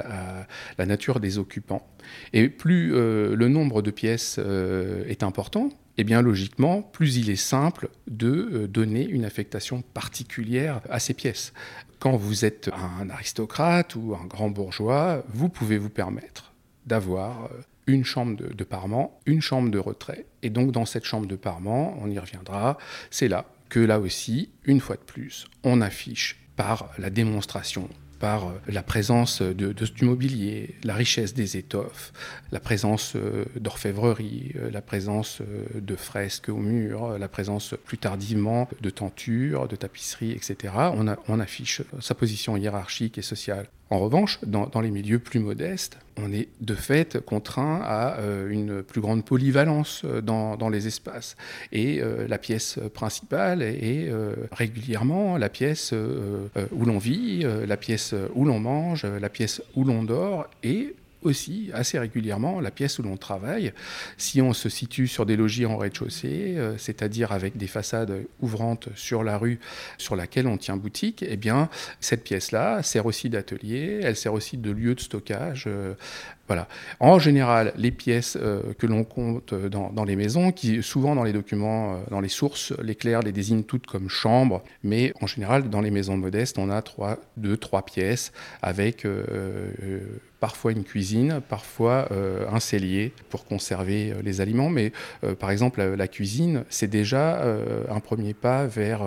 la, 0.78 0.86
nature 0.86 1.20
des 1.20 1.38
occupants. 1.38 1.88
Et 2.34 2.50
plus 2.50 2.90
le 2.92 3.48
nombre 3.48 3.82
de 3.82 3.92
pièces 3.92 4.38
est 5.08 5.24
important, 5.24 5.70
eh 5.98 6.04
bien 6.04 6.22
logiquement, 6.22 6.82
plus 6.82 7.18
il 7.18 7.30
est 7.30 7.36
simple 7.36 7.90
de 8.08 8.68
donner 8.68 9.06
une 9.06 9.26
affectation 9.26 9.82
particulière 9.82 10.82
à 10.90 11.00
ces 11.00 11.14
pièces. 11.14 11.54
Quand 12.00 12.18
vous 12.18 12.46
êtes 12.46 12.70
un 12.74 13.10
aristocrate 13.10 13.96
ou 13.96 14.16
un 14.20 14.26
grand 14.26 14.50
bourgeois, 14.50 15.24
vous 15.34 15.50
pouvez 15.50 15.78
vous 15.78 15.90
permettre 15.90 16.54
d'avoir 16.86 17.50
une 17.88 18.04
chambre 18.04 18.36
de, 18.36 18.54
de, 18.54 18.64
parement, 18.64 19.20
une 19.26 19.42
chambre 19.42 19.70
de 19.70 19.80
retrait. 19.80 20.26
Et 20.42 20.50
donc 20.50 20.72
dans 20.72 20.86
cette 20.86 21.06
chambre 21.06 21.28
de 21.28 21.36
parement, 21.36 21.98
on 22.02 22.10
y 22.10 22.20
reviendra, 22.20 22.78
c'est 23.10 23.28
là 23.28 23.46
que 23.70 23.80
là 23.80 24.00
aussi, 24.00 24.52
une 24.66 24.80
fois 24.80 24.96
de 24.96 25.02
plus, 25.02 25.48
on 25.64 25.82
affiche 25.82 26.40
par 26.56 26.92
la 26.98 27.10
démonstration 27.10 27.90
par 28.24 28.48
euh, 28.48 28.52
la 28.70 28.84
présence 28.84 29.42
de, 29.42 29.74
du 29.74 30.06
mobilier, 30.06 30.76
la 30.86 30.94
richesse 30.94 31.34
des 31.34 31.58
étoffes, 31.58 32.14
la 32.54 32.62
présence 32.62 33.18
euh, 33.18 33.44
d'orfèvrerie, 33.58 34.54
euh, 34.56 34.72
la 34.72 34.82
présence 34.82 35.42
de 35.76 35.96
fresques 35.98 36.48
au 36.48 36.56
mur, 36.56 37.18
la 37.20 37.28
présence 37.28 37.76
plus 37.84 37.98
tardivement 37.98 38.70
de 38.80 38.90
tentures, 38.90 39.68
de 39.68 39.76
tapisseries, 39.76 40.32
etc. 40.32 40.74
On 41.28 41.40
affiche 41.42 41.82
sa 42.00 42.16
position 42.16 42.56
hiérarchique 42.56 43.18
et 43.18 43.22
sociale. 43.22 43.68
En 43.94 44.00
revanche, 44.00 44.40
dans, 44.44 44.82
les 44.82 44.90
milieux 44.90 45.20
plus 45.20 45.40
modestes, 45.40 46.00
on 46.18 46.34
est 46.34 46.48
de 46.62 46.74
fait 46.74 47.24
contraint 47.24 47.80
à 47.84 48.18
euh, 48.18 48.50
une 48.50 48.82
plus 48.82 49.02
grande 49.02 49.24
polyvalence 49.24 50.04
dans, 50.04 50.58
dans 50.58 50.70
les 50.70 50.88
espaces. 50.88 51.36
Et 51.72 52.02
euh, 52.02 52.28
la 52.28 52.40
pièce 52.40 52.80
principale 52.96 53.62
est 53.62 54.10
euh, 54.10 54.34
régulièrement 54.52 55.38
la 55.38 55.48
pièce 55.48 55.94
où 55.94 56.86
l'on 56.86 56.98
vit, 56.98 57.46
la 57.68 57.78
pièce 57.78 58.16
où 58.34 58.46
l'on 58.46 58.60
mange, 58.60 59.06
la 59.06 59.30
pièce 59.30 59.62
où 59.76 59.84
l'on 59.84 60.02
dort 60.02 60.48
et 60.64 60.96
aussi 61.24 61.70
assez 61.74 62.00
régulièrement 62.00 62.60
la 62.60 62.72
pièce 62.72 63.00
où 63.00 63.04
l'on 63.04 63.18
travaille. 63.18 63.74
Si 64.18 64.42
on 64.42 64.54
se 64.54 64.70
situe 64.70 65.08
sur 65.08 65.26
des 65.26 65.36
logis 65.36 65.66
en 65.66 65.78
rez-de-chaussée, 65.78 66.56
euh, 66.58 66.78
c'est-à-dire 66.78 67.32
avec 67.32 67.58
des 67.58 67.68
façades 67.68 68.26
ouvrantes 68.42 68.90
sur 68.96 69.24
la 69.24 69.38
rue 69.38 69.60
sur 69.98 70.16
laquelle 70.16 70.48
on 70.48 70.58
tient 70.58 70.78
boutique, 70.78 71.24
eh 71.28 71.38
bien 71.38 71.70
cette 72.00 72.24
pièce-là 72.24 72.84
sert 72.84 73.06
aussi 73.06 73.30
d'atelier, 73.30 74.00
elle 74.04 74.16
sert 74.16 74.34
aussi 74.34 74.58
de 74.58 74.72
lieu 74.72 74.96
de 74.96 75.00
stockage. 75.00 75.68
Euh, 76.44 76.48
voilà. 76.48 76.68
En 77.00 77.20
général, 77.20 77.74
les 77.78 77.92
pièces 77.92 78.38
euh, 78.40 78.74
que 78.78 78.86
l'on 78.86 79.04
compte 79.04 79.54
dans, 79.54 79.92
dans, 79.92 80.04
les 80.04 80.16
maisons, 80.16 80.52
qui 80.52 80.84
souvent 80.84 81.16
dans 81.16 81.24
les 81.24 81.34
documents, 81.34 81.94
euh, 81.94 81.98
dans 82.10 82.22
les 82.22 82.30
sources, 82.30 82.74
les 82.82 82.96
clercs 82.96 83.22
les 83.22 83.32
désignent 83.32 83.64
toutes 83.64 83.88
comme 83.88 84.10
chambres, 84.10 84.64
mais 84.84 85.14
en 85.22 85.28
général, 85.28 85.70
dans 85.70 85.82
les 85.82 85.92
maisons 85.92 86.18
modestes, 86.18 86.58
on 86.58 86.70
a 86.70 86.82
trois, 86.82 87.18
deux, 87.38 87.58
trois 87.58 87.84
pièces 87.84 88.32
avec 88.62 89.06
euh, 89.06 89.70
parfois 90.44 90.74
une 90.74 90.84
cuisine, 90.84 91.40
parfois 91.48 92.10
euh, 92.12 92.46
un 92.52 92.60
cellier 92.60 93.14
pour 93.30 93.46
conserver 93.46 94.12
euh, 94.12 94.22
les 94.22 94.42
aliments. 94.42 94.70
Mais 94.70 94.92
euh, 95.24 95.36
par 95.36 95.52
exemple, 95.52 95.82
la, 95.82 96.08
cuisine, 96.10 96.66
c'est 96.68 96.90
déjà 96.90 97.38
euh, 97.38 97.86
un 97.90 98.02
premier 98.02 98.34
pas 98.34 98.66
vers 98.66 99.04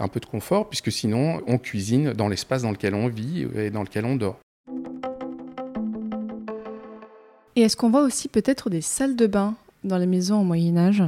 un 0.00 0.08
peu 0.08 0.18
de 0.18 0.26
confort, 0.26 0.68
puisque 0.68 0.90
sinon, 0.90 1.40
on 1.46 1.56
cuisine 1.56 2.14
dans 2.14 2.26
l'espace 2.26 2.62
dans 2.62 2.72
lequel 2.72 2.96
on 2.96 3.06
vit 3.06 3.46
et 3.54 3.70
dans 3.70 3.84
lequel 3.84 4.04
on 4.06 4.16
dort. 4.16 4.40
Et 7.56 7.62
est-ce 7.62 7.76
qu'on 7.76 7.90
voit 7.90 8.02
aussi 8.02 8.28
peut-être 8.28 8.70
des 8.70 8.80
salles 8.80 9.16
de 9.16 9.26
bain 9.26 9.54
dans 9.84 9.98
les 9.98 10.06
maisons 10.06 10.40
au 10.40 10.44
Moyen 10.44 10.76
Âge 10.76 11.02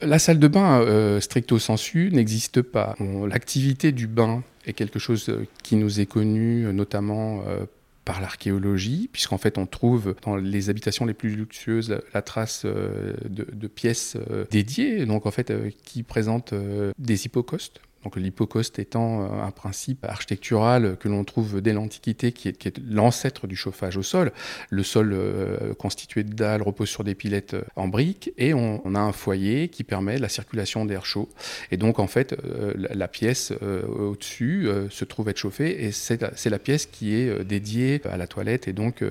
La 0.00 0.18
salle 0.18 0.38
de 0.38 0.48
bain, 0.48 0.80
euh, 0.80 1.20
stricto 1.20 1.58
sensu, 1.58 2.10
n'existe 2.12 2.62
pas. 2.62 2.94
L'activité 3.26 3.92
du 3.92 4.06
bain 4.06 4.42
est 4.66 4.74
quelque 4.74 4.98
chose 4.98 5.32
qui 5.62 5.76
nous 5.76 6.00
est 6.00 6.06
connu 6.06 6.72
notamment 6.72 7.42
euh, 7.46 7.64
par 8.08 8.22
l'archéologie, 8.22 9.10
puisqu'en 9.12 9.36
fait 9.36 9.58
on 9.58 9.66
trouve 9.66 10.14
dans 10.24 10.34
les 10.34 10.70
habitations 10.70 11.04
les 11.04 11.12
plus 11.12 11.36
luxueuses 11.36 12.00
la, 12.14 12.22
trace 12.22 12.62
euh, 12.64 13.12
de, 13.28 13.66
pièces 13.66 14.16
euh, 14.30 14.46
dédiées, 14.50 15.04
donc 15.04 15.26
en 15.26 15.30
fait 15.30 15.50
euh, 15.50 15.68
qui 15.84 16.02
présentent 16.02 16.54
euh, 16.54 16.92
des 16.98 17.26
hypocostes 17.26 17.82
donc 18.04 18.16
l'hypocauste 18.16 18.78
étant 18.78 19.22
euh, 19.22 19.42
un 19.42 19.50
principe 19.50 20.04
architectural 20.04 20.96
que 20.98 21.08
l'on 21.08 21.24
trouve 21.24 21.60
dès 21.60 21.72
l'Antiquité, 21.72 22.32
qui 22.32 22.48
est, 22.48 22.80
l'ancêtre 22.88 23.46
du 23.46 23.56
chauffage 23.56 23.96
au 23.96 24.02
sol. 24.02 24.32
Le 24.70 24.82
sol 24.82 25.12
euh, 25.12 25.74
constitué 25.74 26.22
de 26.22 26.32
dalles 26.32 26.62
repose 26.62 26.88
sur 26.88 27.02
des 27.02 27.14
pilettes 27.14 27.54
euh, 27.54 27.64
en 27.76 27.88
briques 27.88 28.32
et 28.38 28.54
on, 28.54 28.94
a 28.94 29.00
un 29.00 29.12
foyer 29.12 29.68
qui 29.68 29.84
permet 29.84 30.18
la 30.18 30.28
circulation 30.28 30.84
d'air 30.84 31.04
chaud. 31.04 31.28
Et 31.70 31.76
donc 31.76 31.98
en 31.98 32.06
fait, 32.06 32.34
la, 32.74 33.08
pièce 33.08 33.52
au-dessus 33.52 34.68
se 34.90 35.04
trouve 35.04 35.28
être 35.28 35.36
chauffée 35.36 35.84
et 35.84 35.92
c'est 35.92 36.20
la, 36.20 36.58
pièce 36.58 36.86
qui 36.86 37.14
est 37.14 37.44
dédiée 37.44 38.00
à 38.10 38.16
la 38.16 38.26
toilette 38.26 38.66
et 38.66 38.72
donc 38.72 39.04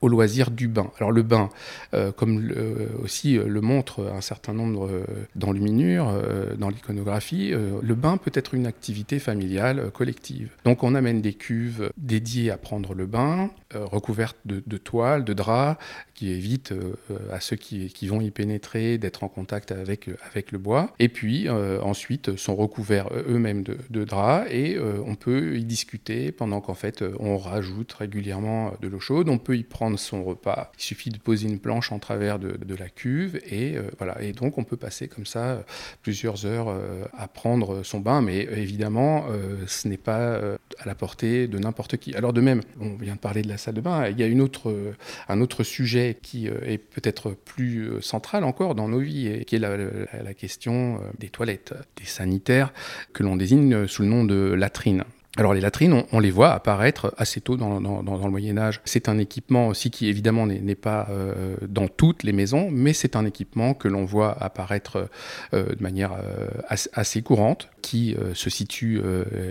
au 0.00 0.08
loisir 0.08 0.50
du 0.50 0.68
bain. 0.68 0.90
Alors 0.98 1.12
le 1.12 1.22
bain, 1.22 1.48
comme 2.16 2.52
aussi 3.02 3.34
le 3.34 3.60
montre 3.60 4.10
un 4.14 4.20
certain 4.20 4.52
nombre 4.52 4.90
d'enluminures 5.36 6.12
dans 6.58 6.68
l'iconographie, 6.68 7.50
le 7.50 7.94
bain 7.94 8.13
peut 8.16 8.32
être 8.34 8.54
une 8.54 8.66
activité 8.66 9.18
familiale 9.18 9.78
euh, 9.78 9.90
collective. 9.90 10.50
Donc 10.64 10.82
on 10.82 10.94
amène 10.94 11.20
des 11.20 11.34
cuves 11.34 11.90
dédiées 11.96 12.50
à 12.50 12.56
prendre 12.56 12.94
le 12.94 13.06
bain, 13.06 13.50
euh, 13.76 13.84
recouvertes 13.84 14.36
de, 14.44 14.62
de 14.66 14.76
toile, 14.76 15.24
de 15.24 15.32
drap, 15.32 15.78
qui 16.14 16.30
évitent 16.30 16.72
euh, 16.72 16.94
à 17.32 17.40
ceux 17.40 17.56
qui, 17.56 18.06
vont 18.06 18.20
y 18.20 18.30
pénétrer 18.30 18.98
d'être 18.98 19.24
en 19.24 19.28
contact 19.28 19.72
avec, 19.72 20.08
avec 20.30 20.52
le 20.52 20.58
bois. 20.58 20.92
Et 20.98 21.08
puis 21.08 21.48
euh, 21.48 21.80
ensuite 21.80 22.36
sont 22.36 22.54
recouverts 22.54 23.08
eux-mêmes 23.28 23.62
de, 23.62 23.78
de 23.90 24.04
drap 24.04 24.44
et 24.50 24.76
euh, 24.76 25.02
on 25.06 25.14
peut 25.14 25.56
y 25.56 25.64
discuter 25.64 26.32
pendant 26.32 26.60
qu'en 26.60 26.74
fait 26.74 27.02
on 27.18 27.38
rajoute 27.38 27.92
régulièrement 27.92 28.72
de 28.80 28.88
l'eau 28.88 29.00
chaude. 29.00 29.28
On 29.28 29.38
peut 29.38 29.56
y 29.56 29.64
prendre 29.64 29.98
son 29.98 30.22
repas. 30.22 30.70
Il 30.78 30.82
suffit 30.82 31.10
de 31.10 31.18
poser 31.18 31.48
une 31.48 31.58
planche 31.58 31.92
en 31.92 31.98
travers 31.98 32.38
de, 32.38 32.56
de 32.56 32.74
la 32.74 32.88
cuve 32.88 33.40
et 33.46 33.76
euh, 33.76 33.84
voilà. 33.98 34.20
Et 34.22 34.32
donc 34.32 34.58
on 34.58 34.64
peut 34.64 34.76
passer 34.76 35.08
comme 35.08 35.26
ça 35.26 35.64
plusieurs 36.02 36.46
heures 36.46 36.74
à 37.16 37.28
prendre 37.28 37.82
son 37.82 38.00
bain, 38.00 38.20
mais 38.20 38.46
évidemment 38.52 39.26
ce 39.66 39.88
n'est 39.88 39.96
pas 39.96 40.36
à 40.36 40.86
la 40.86 40.94
portée 40.94 41.48
de 41.48 41.58
n'importe 41.58 41.96
qui. 41.96 42.14
Alors 42.14 42.32
de 42.32 42.40
même, 42.40 42.60
on 42.80 42.94
vient 42.96 43.14
de 43.14 43.18
parler 43.18 43.42
de 43.42 43.48
la 43.48 43.56
Il 43.66 44.18
y 44.18 44.22
a 44.22 44.26
autre, 44.42 44.94
un 45.28 45.40
autre 45.40 45.62
sujet 45.62 46.16
qui 46.20 46.48
euh, 46.48 46.58
est 46.64 46.78
peut-être 46.78 47.30
plus 47.30 47.88
euh, 47.88 48.00
centrale 48.00 48.44
encore 48.44 48.74
dans 48.74 48.88
nos 48.88 49.00
vies, 49.00 49.28
et 49.28 49.44
qui 49.44 49.56
est 49.56 49.58
la, 49.58 49.76
la, 49.76 50.34
question 50.34 50.96
euh, 50.96 50.98
des 51.18 51.28
toilettes, 51.28 51.74
des 51.96 52.04
sanitaires, 52.04 52.72
que 53.12 53.22
l'on 53.22 53.36
désigne 53.36 53.86
sous 53.86 54.02
le 54.02 54.08
nom 54.08 54.24
de 54.24 54.52
latrines. 54.52 55.04
Alors 55.36 55.52
les 55.52 55.60
latrines, 55.60 56.04
on, 56.12 56.20
les 56.20 56.30
voit 56.30 56.52
apparaître 56.52 57.12
assez 57.18 57.40
tôt 57.40 57.56
dans, 57.56 57.80
le 57.80 58.30
Moyen 58.30 58.56
Âge. 58.56 58.80
C'est 58.84 59.08
un 59.08 59.18
équipement 59.18 59.66
aussi 59.66 59.90
qui 59.90 60.06
évidemment 60.08 60.46
n'est 60.46 60.74
pas 60.76 61.08
euh, 61.10 61.56
dans 61.68 61.88
toutes 61.88 62.22
les 62.22 62.32
maisons, 62.32 62.68
mais 62.70 62.92
c'est 62.92 63.16
un 63.16 63.24
équipement 63.24 63.74
que 63.74 63.88
l'on 63.88 64.04
voit 64.04 64.40
apparaître 64.40 65.08
euh, 65.52 65.74
de 65.74 65.82
manière 65.82 66.12
euh, 66.12 66.48
assez, 66.92 67.22
courante, 67.22 67.68
qui 67.82 68.16
se 68.32 68.48
situe 68.48 69.00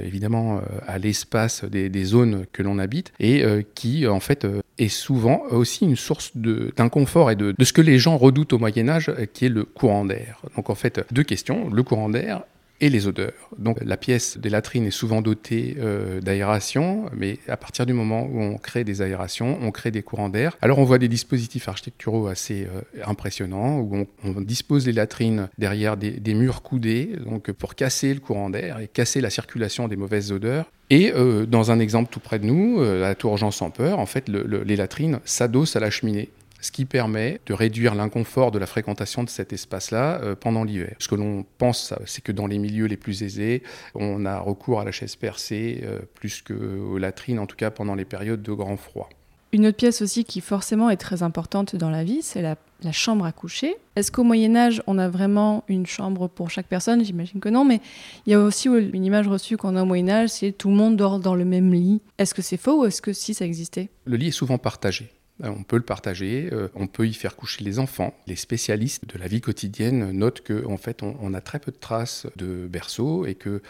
évidemment 0.03 0.61
à 0.87 0.97
l'espace 0.97 1.65
des, 1.65 1.89
des, 1.89 2.03
zones 2.03 2.45
que 2.51 2.63
l'on 2.63 2.79
habite 2.79 3.13
et 3.19 3.43
qui 3.75 4.07
en 4.07 4.19
fait 4.19 4.47
est 4.79 4.89
souvent 4.89 5.43
aussi 5.51 5.85
une 5.85 5.95
source 5.95 6.31
d'inconfort 6.35 7.29
et 7.29 7.35
de, 7.35 7.53
de, 7.57 7.63
ce 7.63 7.73
que 7.73 7.81
les 7.81 7.99
gens 7.99 8.17
redoutent 8.17 8.53
au 8.53 8.59
Moyen 8.59 8.89
Âge, 8.89 9.11
qui 9.33 9.45
est 9.45 9.49
le 9.49 9.65
courant 9.65 10.05
d'air. 10.05 10.41
Donc 10.55 10.69
en 10.69 10.75
fait 10.75 11.05
deux 11.11 11.23
questions, 11.23 11.69
le 11.69 11.83
courant 11.83 12.09
d'air 12.09 12.43
et 12.81 12.89
les 12.89 13.07
odeurs. 13.07 13.49
Donc 13.57 13.77
la 13.83 13.97
pièce 13.97 14.37
des 14.37 14.49
latrines 14.49 14.85
est 14.85 14.91
souvent 14.91 15.21
dotée 15.21 15.77
euh, 15.79 16.19
d'aération, 16.21 17.05
mais 17.15 17.39
à 17.47 17.57
partir 17.57 17.85
du 17.85 17.93
moment 17.93 18.23
où 18.23 18.41
on 18.41 18.57
crée 18.57 18.83
des 18.83 19.01
aérations, 19.01 19.57
on 19.61 19.71
crée 19.71 19.91
des 19.91 20.03
courants 20.03 20.29
d'air. 20.29 20.57
Alors 20.61 20.79
on 20.79 20.83
voit 20.83 20.97
des 20.97 21.07
dispositifs 21.07 21.67
architecturaux 21.67 22.27
assez 22.27 22.65
euh, 22.65 22.81
impressionnants, 23.05 23.79
où 23.79 24.05
on, 24.23 24.41
dispose 24.41 24.85
les 24.85 24.93
latrines 24.93 25.47
derrière 25.57 25.95
des, 25.95 26.33
murs 26.33 26.63
coudés, 26.63 27.11
donc 27.25 27.51
pour 27.51 27.75
casser 27.75 28.13
le 28.13 28.19
courant 28.19 28.49
d'air 28.49 28.79
et 28.79 28.87
casser 28.87 29.21
la 29.21 29.29
circulation 29.29 29.87
des 29.87 29.95
mauvaises 29.95 30.31
odeurs. 30.31 30.65
Et 30.89 31.13
euh, 31.13 31.45
dans 31.45 31.71
un 31.71 31.79
exemple 31.79 32.11
tout 32.11 32.19
près 32.19 32.39
de 32.39 32.45
nous, 32.45 32.81
euh, 32.81 32.99
la 32.99 33.15
tour 33.15 33.37
Jean 33.37 33.51
sans 33.51 33.69
peur, 33.69 33.99
en 33.99 34.05
fait, 34.05 34.27
le, 34.27 34.43
le, 34.43 34.63
les 34.63 34.75
latrines 34.75 35.19
s'adossent 35.23 35.75
à 35.75 35.79
la 35.79 35.89
cheminée 35.89 36.29
ce 36.63 36.72
qui 36.72 36.86
permet 36.86 37.41
de 37.46 37.53
réduire 37.53 37.93
l'inconfort 37.93 38.51
de 38.51 38.58
la 38.58 38.65
fréquentation 38.65 39.24
de 39.24 39.29
cet 39.29 39.51
espace-là 39.51 40.22
euh, 40.22 40.34
pendant 40.34 40.63
l'hiver. 40.63 40.96
Ce 40.98 41.10
que 41.10 41.15
l'on 41.15 41.46
pense, 41.58 41.93
c'est 42.05 42.24
que 42.24 42.32
dans 42.32 42.48
les 42.48 42.58
milieux 42.58 42.86
les 42.86 42.96
plus 42.96 43.22
aisés, 43.22 43.63
on 43.96 44.25
a 44.25 44.39
recours 44.39 44.79
à 44.79 44.86
la 44.86 44.93
chaise 44.93 45.17
percée 45.17 45.82
euh, 45.84 46.00
plus 46.15 46.41
qu'aux 46.41 46.98
latrines, 46.98 47.39
en 47.39 47.48
tout 47.48 47.58
cas 47.58 47.70
pendant 47.70 47.96
les 47.96 48.05
périodes 48.05 48.41
de 48.41 48.53
grand 48.53 48.77
froid. 48.77 49.10
Une 49.51 49.67
autre 49.67 49.77
pièce 49.77 50.01
aussi 50.01 50.24
qui 50.24 50.39
forcément 50.39 50.89
est 50.89 50.98
très 50.98 51.22
importante 51.22 51.75
dans 51.75 51.89
la 51.89 52.03
vie, 52.03 52.22
c'est 52.22 52.41
la, 52.41 52.55
la, 52.82 52.91
chambre 52.93 53.25
à 53.25 53.32
coucher. 53.34 53.75
Est-ce 53.98 54.12
qu'au 54.12 54.24
Moyen 54.24 54.55
Âge, 54.55 54.82
on 54.88 54.98
a 54.98 55.10
vraiment 55.10 55.63
une 55.67 55.86
chambre 55.86 56.27
pour 56.27 56.50
chaque 56.50 56.65
personne? 56.65 57.03
J'imagine 57.03 57.39
que 57.39 57.50
non, 57.50 57.65
mais 57.65 57.82
il 58.25 58.32
y 58.32 58.34
a 58.34 58.39
aussi 58.39 58.70
une 58.70 59.05
image 59.05 59.27
reçue 59.27 59.58
qu'on 59.58 59.75
a 59.75 59.84
au 59.84 59.86
Moyen 59.86 60.10
Âge, 60.10 60.29
c'est 60.29 60.53
tout 60.53 60.70
le 60.70 60.75
monde 60.75 60.96
dort 60.96 61.20
dans 61.20 61.36
le 61.36 61.46
même 61.46 61.72
lit. 61.72 62.01
Est-ce 62.17 62.34
que 62.34 62.41
c'est 62.41 62.58
faux 62.58 62.82
ou 62.82 62.86
est-ce 62.86 63.01
que 63.01 63.13
si 63.13 63.34
ça 63.34 63.46
existait? 63.46 63.89
Le 64.05 64.15
lit 64.15 64.29
est 64.29 64.32
souvent 64.32 64.58
partagé. 64.58 65.12
On 65.43 65.63
peut 65.63 65.77
le 65.77 65.83
partager, 65.83 66.50
on 66.75 66.88
peut 66.88 67.07
y 67.07 67.13
faire 67.13 67.35
coucher 67.35 67.63
les 67.63 67.79
enfants. 67.79 68.13
Les 68.27 68.35
spécialistes 68.35 69.05
de 69.07 69.19
la 69.19 69.27
vie 69.27 69.41
quotidienne 69.41 70.12
notent 70.12 70.41
qu'en 70.41 70.73
en 70.73 70.77
fait, 70.77 71.03
on, 71.03 71.33
a 71.33 71.41
très 71.41 71.59
peu 71.59 71.71
de 71.71 71.77
traces 71.77 72.27
de 72.35 72.67
berceau 72.67 73.25
et 73.25 73.35
que 73.35 73.62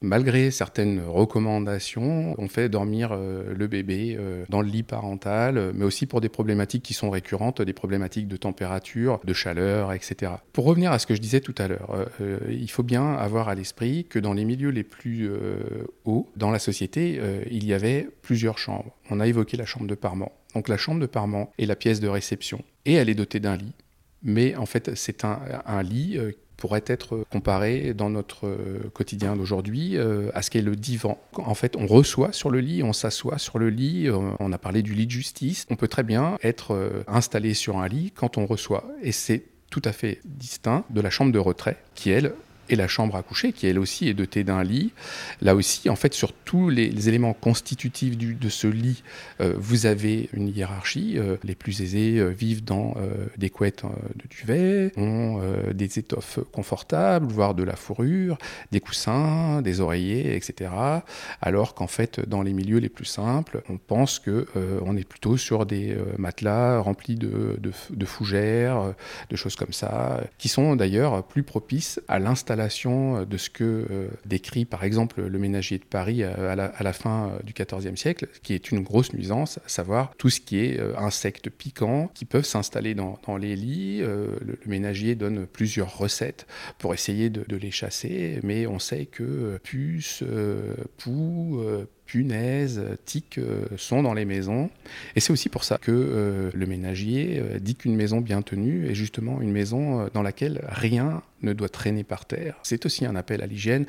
malgré 0.00 0.50
certaines 0.50 1.00
recommandations, 1.00 2.34
on 2.38 2.48
fait 2.48 2.68
dormir 2.68 3.10
euh, 3.12 3.54
le 3.54 3.66
bébé 3.66 4.16
euh, 4.18 4.44
dans 4.48 4.62
le 4.62 4.68
lit 4.68 4.82
parental, 4.82 5.72
mais 5.74 5.84
aussi 5.84 6.06
pour 6.06 6.20
des 6.20 6.28
problématiques 6.28 6.82
qui 6.82 6.94
sont 6.94 7.10
récurrentes, 7.10 7.62
des 7.62 7.72
problématiques 7.72 8.28
de 8.28 8.36
température, 8.36 9.20
de 9.24 9.32
chaleur, 9.32 9.92
etc. 9.92 10.32
Pour 10.52 10.64
revenir 10.64 10.92
à 10.92 10.98
ce 10.98 11.06
que 11.06 11.14
je 11.14 11.20
disais 11.20 11.40
tout 11.40 11.54
à 11.58 11.68
l'heure, 11.68 12.08
euh, 12.20 12.38
il 12.48 12.70
faut 12.70 12.82
bien 12.82 13.14
avoir 13.14 13.48
à 13.48 13.54
l'esprit 13.54 14.04
que 14.04 14.18
dans 14.18 14.32
les 14.32 14.44
milieux 14.44 14.70
les 14.70 14.84
plus 14.84 15.30
hauts, 16.04 16.28
dans 16.36 16.50
la 16.50 16.58
société, 16.58 17.20
il 17.50 17.64
y 17.64 17.72
avait 17.72 18.08
plusieurs 18.22 18.58
chambres. 18.58 18.96
On 19.10 19.20
a 19.20 19.26
évoqué 19.26 19.56
la 19.56 19.64
chambre 19.64 19.86
de 19.86 19.94
parement. 19.94 20.32
Donc 20.54 20.68
la 20.68 20.76
chambre 20.76 21.00
de 21.00 21.06
parement 21.06 21.52
est 21.58 21.66
la 21.66 21.76
pièce 21.76 22.00
de 22.00 22.08
réception 22.08 22.62
et 22.84 22.94
elle 22.94 23.08
est 23.08 23.14
dotée 23.14 23.40
d'un 23.40 23.56
lit. 23.56 23.74
Mais 24.22 24.56
en 24.56 24.66
fait, 24.66 24.94
c'est 24.94 25.24
un, 25.24 25.40
un 25.66 25.82
lit 25.82 26.18
pourrait 26.58 26.84
être 26.86 27.24
comparé 27.30 27.94
dans 27.94 28.10
notre 28.10 28.46
euh, 28.46 28.90
quotidien 28.92 29.36
d'aujourd'hui 29.36 29.96
euh, 29.96 30.30
à 30.34 30.42
ce 30.42 30.50
qu'est 30.50 30.60
le 30.60 30.76
divan. 30.76 31.16
En 31.36 31.54
fait, 31.54 31.76
on 31.76 31.86
reçoit 31.86 32.32
sur 32.32 32.50
le 32.50 32.60
lit, 32.60 32.82
on 32.82 32.92
s'assoit 32.92 33.38
sur 33.38 33.58
le 33.58 33.70
lit, 33.70 34.08
euh, 34.08 34.18
on 34.40 34.52
a 34.52 34.58
parlé 34.58 34.82
du 34.82 34.92
lit 34.92 35.06
de 35.06 35.10
justice, 35.10 35.66
on 35.70 35.76
peut 35.76 35.88
très 35.88 36.02
bien 36.02 36.36
être 36.42 37.04
installé 37.06 37.54
sur 37.54 37.78
un 37.78 37.88
lit 37.88 38.12
quand 38.14 38.36
on 38.36 38.44
reçoit. 38.44 38.84
Et 39.02 39.12
c'est 39.12 39.44
tout 39.70 39.82
à 39.84 39.92
fait 39.92 40.20
distinct 40.24 40.84
de 40.90 41.00
la 41.00 41.10
chambre 41.10 41.30
de 41.32 41.38
retrait 41.38 41.76
qui, 41.94 42.10
elle, 42.10 42.34
et 42.68 42.76
la 42.76 42.88
chambre 42.88 43.16
à 43.16 43.22
coucher, 43.22 43.52
qui 43.52 43.66
elle 43.66 43.78
aussi 43.78 44.08
est 44.08 44.14
dotée 44.14 44.44
d'un 44.44 44.62
lit. 44.62 44.92
Là 45.40 45.54
aussi, 45.54 45.88
en 45.88 45.96
fait, 45.96 46.14
sur 46.14 46.32
tous 46.32 46.68
les, 46.68 47.08
éléments 47.08 47.32
constitutifs 47.32 48.16
de 48.18 48.48
ce 48.48 48.66
lit, 48.66 49.02
euh, 49.40 49.54
vous 49.56 49.86
avez 49.86 50.28
une 50.32 50.48
hiérarchie. 50.48 51.14
Euh, 51.16 51.36
les 51.44 51.54
plus 51.54 51.80
aisés 51.80 52.18
euh, 52.18 52.28
vivent 52.28 52.64
dans 52.64 52.94
des 53.36 53.50
couettes 53.50 53.82
de 53.84 54.28
duvet, 54.28 54.92
ont 54.96 55.40
des 55.72 55.98
étoffes 55.98 56.40
confortables, 56.52 57.26
voire 57.26 57.54
de 57.54 57.62
la 57.62 57.76
fourrure, 57.76 58.38
des 58.72 58.80
coussins, 58.80 59.62
des 59.62 59.80
oreillers, 59.80 60.36
etc. 60.36 60.70
Alors 61.40 61.74
qu'en 61.74 61.86
fait, 61.86 62.20
dans 62.28 62.42
les 62.42 62.52
milieux 62.52 62.78
les 62.78 62.88
plus 62.88 63.04
simples, 63.04 63.62
on 63.68 63.76
pense 63.78 64.18
que 64.18 64.46
on 64.84 64.96
est 64.96 65.06
plutôt 65.06 65.36
sur 65.36 65.66
des 65.66 65.96
matelas 66.18 66.80
remplis 66.80 67.16
de, 67.16 67.58
de 67.60 68.06
fougères, 68.06 68.94
de 69.30 69.36
choses 69.36 69.56
comme 69.56 69.72
ça, 69.72 70.20
qui 70.38 70.48
sont 70.48 70.76
d'ailleurs 70.76 71.22
plus 71.24 71.42
propices 71.42 72.00
à 72.08 72.18
l'installation 72.18 72.57
euh, 72.60 73.24
de 73.24 73.36
ce 73.36 73.50
que 73.50 73.64
euh, 73.64 74.08
décrit 74.26 74.64
par 74.64 74.84
exemple 74.84 75.22
le 75.22 75.38
ménager 75.38 75.78
de 75.78 75.84
Paris 75.84 76.22
euh, 76.22 76.52
à 76.52 76.82
la, 76.82 76.92
fin 76.92 77.32
du 77.44 77.52
XIVe 77.52 77.96
siècle, 77.96 78.28
qui 78.42 78.54
est 78.54 78.70
une 78.70 78.80
grosse 78.80 79.12
nuisance, 79.12 79.58
à 79.64 79.68
savoir 79.68 80.14
tout 80.16 80.30
ce 80.30 80.40
qui 80.40 80.58
est 80.58 80.80
insectes 80.96 81.50
piquants 81.50 82.10
qui 82.14 82.24
peuvent 82.24 82.44
s'installer 82.44 82.94
dans, 82.94 83.18
les 83.38 83.54
lits. 83.56 83.98
Le, 84.00 84.58
ménager 84.66 85.14
donne 85.14 85.46
plusieurs 85.46 85.96
recettes 85.96 86.46
pour 86.78 86.94
essayer 86.94 87.30
de, 87.30 87.44
de 87.46 87.56
les 87.56 87.70
chasser, 87.70 88.40
mais 88.42 88.66
on 88.66 88.78
sait 88.78 89.06
que 89.06 89.58
puces, 89.62 90.24
poux, 90.96 91.62
punaises, 92.08 92.82
tiques 93.04 93.38
sont 93.76 94.02
dans 94.02 94.14
les 94.14 94.24
maisons. 94.24 94.70
Et 95.14 95.20
c'est 95.20 95.32
aussi 95.32 95.48
pour 95.48 95.62
ça 95.62 95.78
que 95.78 96.50
le 96.52 96.66
ménagier 96.66 97.40
dit 97.60 97.76
qu'une 97.76 97.94
maison 97.94 98.20
bien 98.20 98.42
tenue 98.42 98.88
est 98.88 98.94
justement 98.94 99.40
une 99.40 99.52
maison 99.52 100.08
dans 100.12 100.22
laquelle 100.22 100.64
rien 100.66 101.22
ne 101.42 101.52
doit 101.52 101.68
traîner 101.68 102.02
par 102.02 102.24
terre. 102.24 102.56
C'est 102.64 102.84
aussi 102.86 103.06
un 103.06 103.14
appel 103.14 103.42
à 103.42 103.46
l'hygiène 103.46 103.86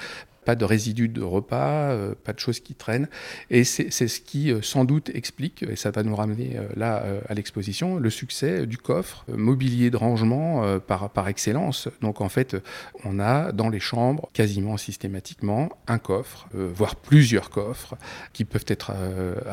pas 0.49 0.55
de 0.55 0.65
résidus 0.65 1.09
de 1.09 1.21
repas, 1.21 1.91
euh, 1.91 2.15
pas 2.23 2.33
de 2.33 2.39
choses 2.39 2.59
qui 2.59 2.73
traînent. 2.73 3.07
Et 3.51 3.63
c'est 3.63 3.91
ce 3.91 4.19
qui, 4.19 4.51
euh, 4.51 4.63
sans 4.63 4.83
doute, 4.83 5.11
explique, 5.13 5.61
et 5.61 5.75
ça 5.75 5.91
va 5.91 6.01
nous 6.01 6.15
ramener 6.15 6.57
euh, 6.57 6.63
là 6.75 7.03
à 7.27 7.35
l'exposition, 7.35 7.97
le 7.97 8.09
succès 8.09 8.65
du 8.65 8.79
coffre, 8.79 9.25
mobilier 9.31 9.91
de 9.91 9.97
rangement 9.97 10.79
par, 10.79 11.11
par 11.11 11.27
excellence. 11.27 11.87
Donc 12.01 12.19
en 12.21 12.29
fait, 12.29 12.57
on 13.05 13.19
a 13.19 13.51
dans 13.51 13.69
les 13.69 13.79
chambres 13.79 14.27
quasiment 14.33 14.77
systématiquement 14.77 15.69
un 15.87 15.99
coffre, 15.99 16.47
voire 16.53 16.95
plusieurs 16.95 17.49
coffres, 17.51 17.95
qui 18.33 18.43
peuvent 18.45 18.65
être 18.67 18.91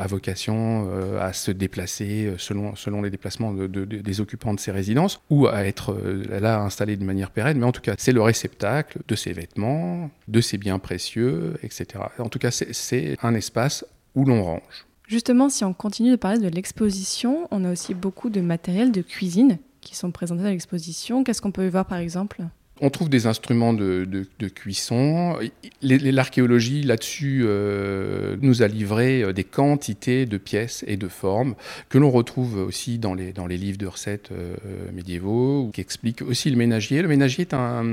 à 0.03 0.07
vocation 0.07 0.89
à 1.19 1.33
se 1.33 1.51
déplacer 1.51 2.33
selon, 2.37 2.75
selon 2.75 3.01
les 3.01 3.09
déplacements 3.09 3.53
de, 3.53 3.85
des 3.85 4.21
occupants 4.21 4.53
de 4.53 4.59
ces 4.59 4.71
résidences, 4.71 5.19
ou 5.29 5.47
à 5.47 5.65
être 5.65 5.95
là 6.29 6.61
installés 6.61 6.97
de 6.97 7.05
manière 7.05 7.31
pérenne. 7.31 7.59
Mais 7.59 7.65
en 7.65 7.71
tout 7.71 7.81
cas, 7.81 7.95
c'est 7.97 8.13
le 8.13 8.21
réceptacle 8.21 8.99
de 9.07 9.15
ces 9.15 9.33
vêtements, 9.33 10.09
de 10.27 10.41
ces 10.41 10.57
biens 10.57 10.79
précieux, 10.87 11.59
etc. 11.63 11.85
En 12.17 12.29
tout 12.29 12.39
cas, 12.39 12.49
c'est 12.49 13.17
un 13.21 13.35
espace 13.35 13.85
où 14.15 14.23
l'on 14.23 14.41
range. 14.41 14.85
Justement, 15.05 15.49
si 15.49 15.65
on 15.65 15.73
continue 15.73 16.11
de 16.11 16.15
parler 16.15 16.39
de 16.39 16.47
l'exposition, 16.47 17.45
on 17.51 17.65
a 17.65 17.71
aussi 17.73 17.93
beaucoup 17.93 18.29
de 18.29 18.39
matériel 18.39 18.93
de 18.93 19.01
cuisine 19.01 19.57
qui 19.81 19.97
sont 19.97 20.11
présentés 20.11 20.45
à 20.45 20.49
l'exposition. 20.49 21.25
Qu'est-ce 21.25 21.41
qu'on 21.41 21.51
peut 21.51 21.65
y 21.65 21.69
voir 21.69 21.85
par 21.85 21.97
exemple? 21.97 22.41
On 22.81 22.89
trouve 22.89 23.09
des 23.09 23.27
instruments 23.27 23.73
de, 23.73 24.27
cuisson. 24.53 25.37
L'archéologie 25.81 26.83
là-dessus 26.83 27.43
euh, 27.45 28.37
nous 28.41 28.61
a 28.61 28.67
livré 28.67 29.23
euh, 29.23 29.33
des 29.33 29.43
quantités 29.43 30.25
de 30.25 30.37
pièces 30.37 30.83
et 30.87 30.97
de 30.97 31.07
formes 31.07 31.55
que 31.89 31.97
l'on 31.97 32.11
retrouve 32.11 32.57
aussi 32.57 32.97
dans 32.97 33.13
les, 33.13 33.57
livres 33.57 33.77
de 33.77 33.87
recettes 33.87 34.29
euh, 34.31 34.55
médiévaux, 34.93 35.69
qui 35.73 35.81
expliquent 35.81 36.21
aussi 36.21 36.49
le 36.49 36.57
ménagier. 36.57 37.01
Le 37.01 37.07
ménagier 37.07 37.41
est 37.41 37.53
un, 37.53 37.83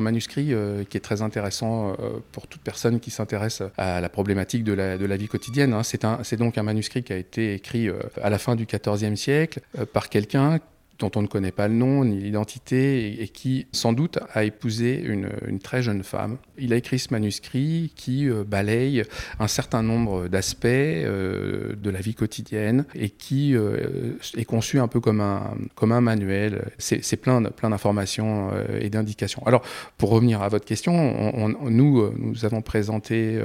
manuscrit 0.00 0.52
qui 0.88 0.96
est 0.96 1.00
très 1.00 1.22
intéressant 1.22 1.94
pour 2.32 2.46
toute 2.46 2.62
personne 2.62 3.00
qui 3.00 3.10
s'intéresse 3.10 3.62
à 3.76 4.00
la 4.00 4.08
problématique 4.08 4.64
de 4.64 4.72
la, 4.72 4.96
de 4.96 5.04
la 5.04 5.16
vie 5.16 5.28
quotidienne. 5.28 5.74
Hein. 5.74 5.82
C'est 5.82 6.36
donc 6.36 6.56
un 6.56 6.62
manuscrit 6.62 7.02
qui 7.02 7.12
a 7.12 7.16
été 7.16 7.54
écrit 7.54 7.88
à 8.22 8.30
la 8.30 8.38
fin 8.38 8.56
du 8.56 8.66
XIVe 8.66 9.14
siècle 9.16 9.60
par 9.92 10.08
quelqu'un 10.08 10.58
dont 11.00 11.10
on 11.16 11.22
ne 11.22 11.26
connaît 11.26 11.50
pas 11.50 11.66
le 11.66 11.74
nom 11.74 12.04
ni 12.04 12.20
l'identité 12.20 13.22
et, 13.22 13.28
qui 13.28 13.66
sans 13.72 13.92
doute 13.92 14.18
a 14.32 14.44
épousé 14.44 15.00
une, 15.02 15.58
très 15.62 15.82
jeune 15.82 16.02
femme. 16.02 16.36
Il 16.58 16.72
a 16.72 16.76
écrit 16.76 16.98
ce 16.98 17.08
manuscrit 17.12 17.92
qui 17.96 18.28
euh, 18.28 18.44
balaye 18.44 19.02
un 19.38 19.48
certain 19.48 19.82
nombre 19.82 20.28
d'aspects 20.28 20.66
euh, 20.66 21.74
de 21.74 21.90
la 21.90 22.00
vie 22.00 22.14
quotidienne 22.14 22.84
et 22.94 23.08
qui 23.08 23.56
euh, 23.56 24.16
est 24.36 24.44
conçu 24.44 24.78
un 24.78 24.88
peu 24.88 25.00
comme 25.00 25.20
un, 25.20 25.54
comme 25.74 25.92
un 25.92 26.00
manuel. 26.00 26.70
C'est 26.78 27.16
plein, 27.16 27.42
plein 27.42 27.70
d'informations 27.70 28.50
et 28.78 28.90
d'indications. 28.90 29.42
Alors 29.46 29.62
pour 29.96 30.10
revenir 30.10 30.42
à 30.42 30.48
votre 30.48 30.64
question, 30.64 31.52
nous, 31.70 32.12
nous 32.16 32.44
avons 32.44 32.62
présenté 32.62 33.40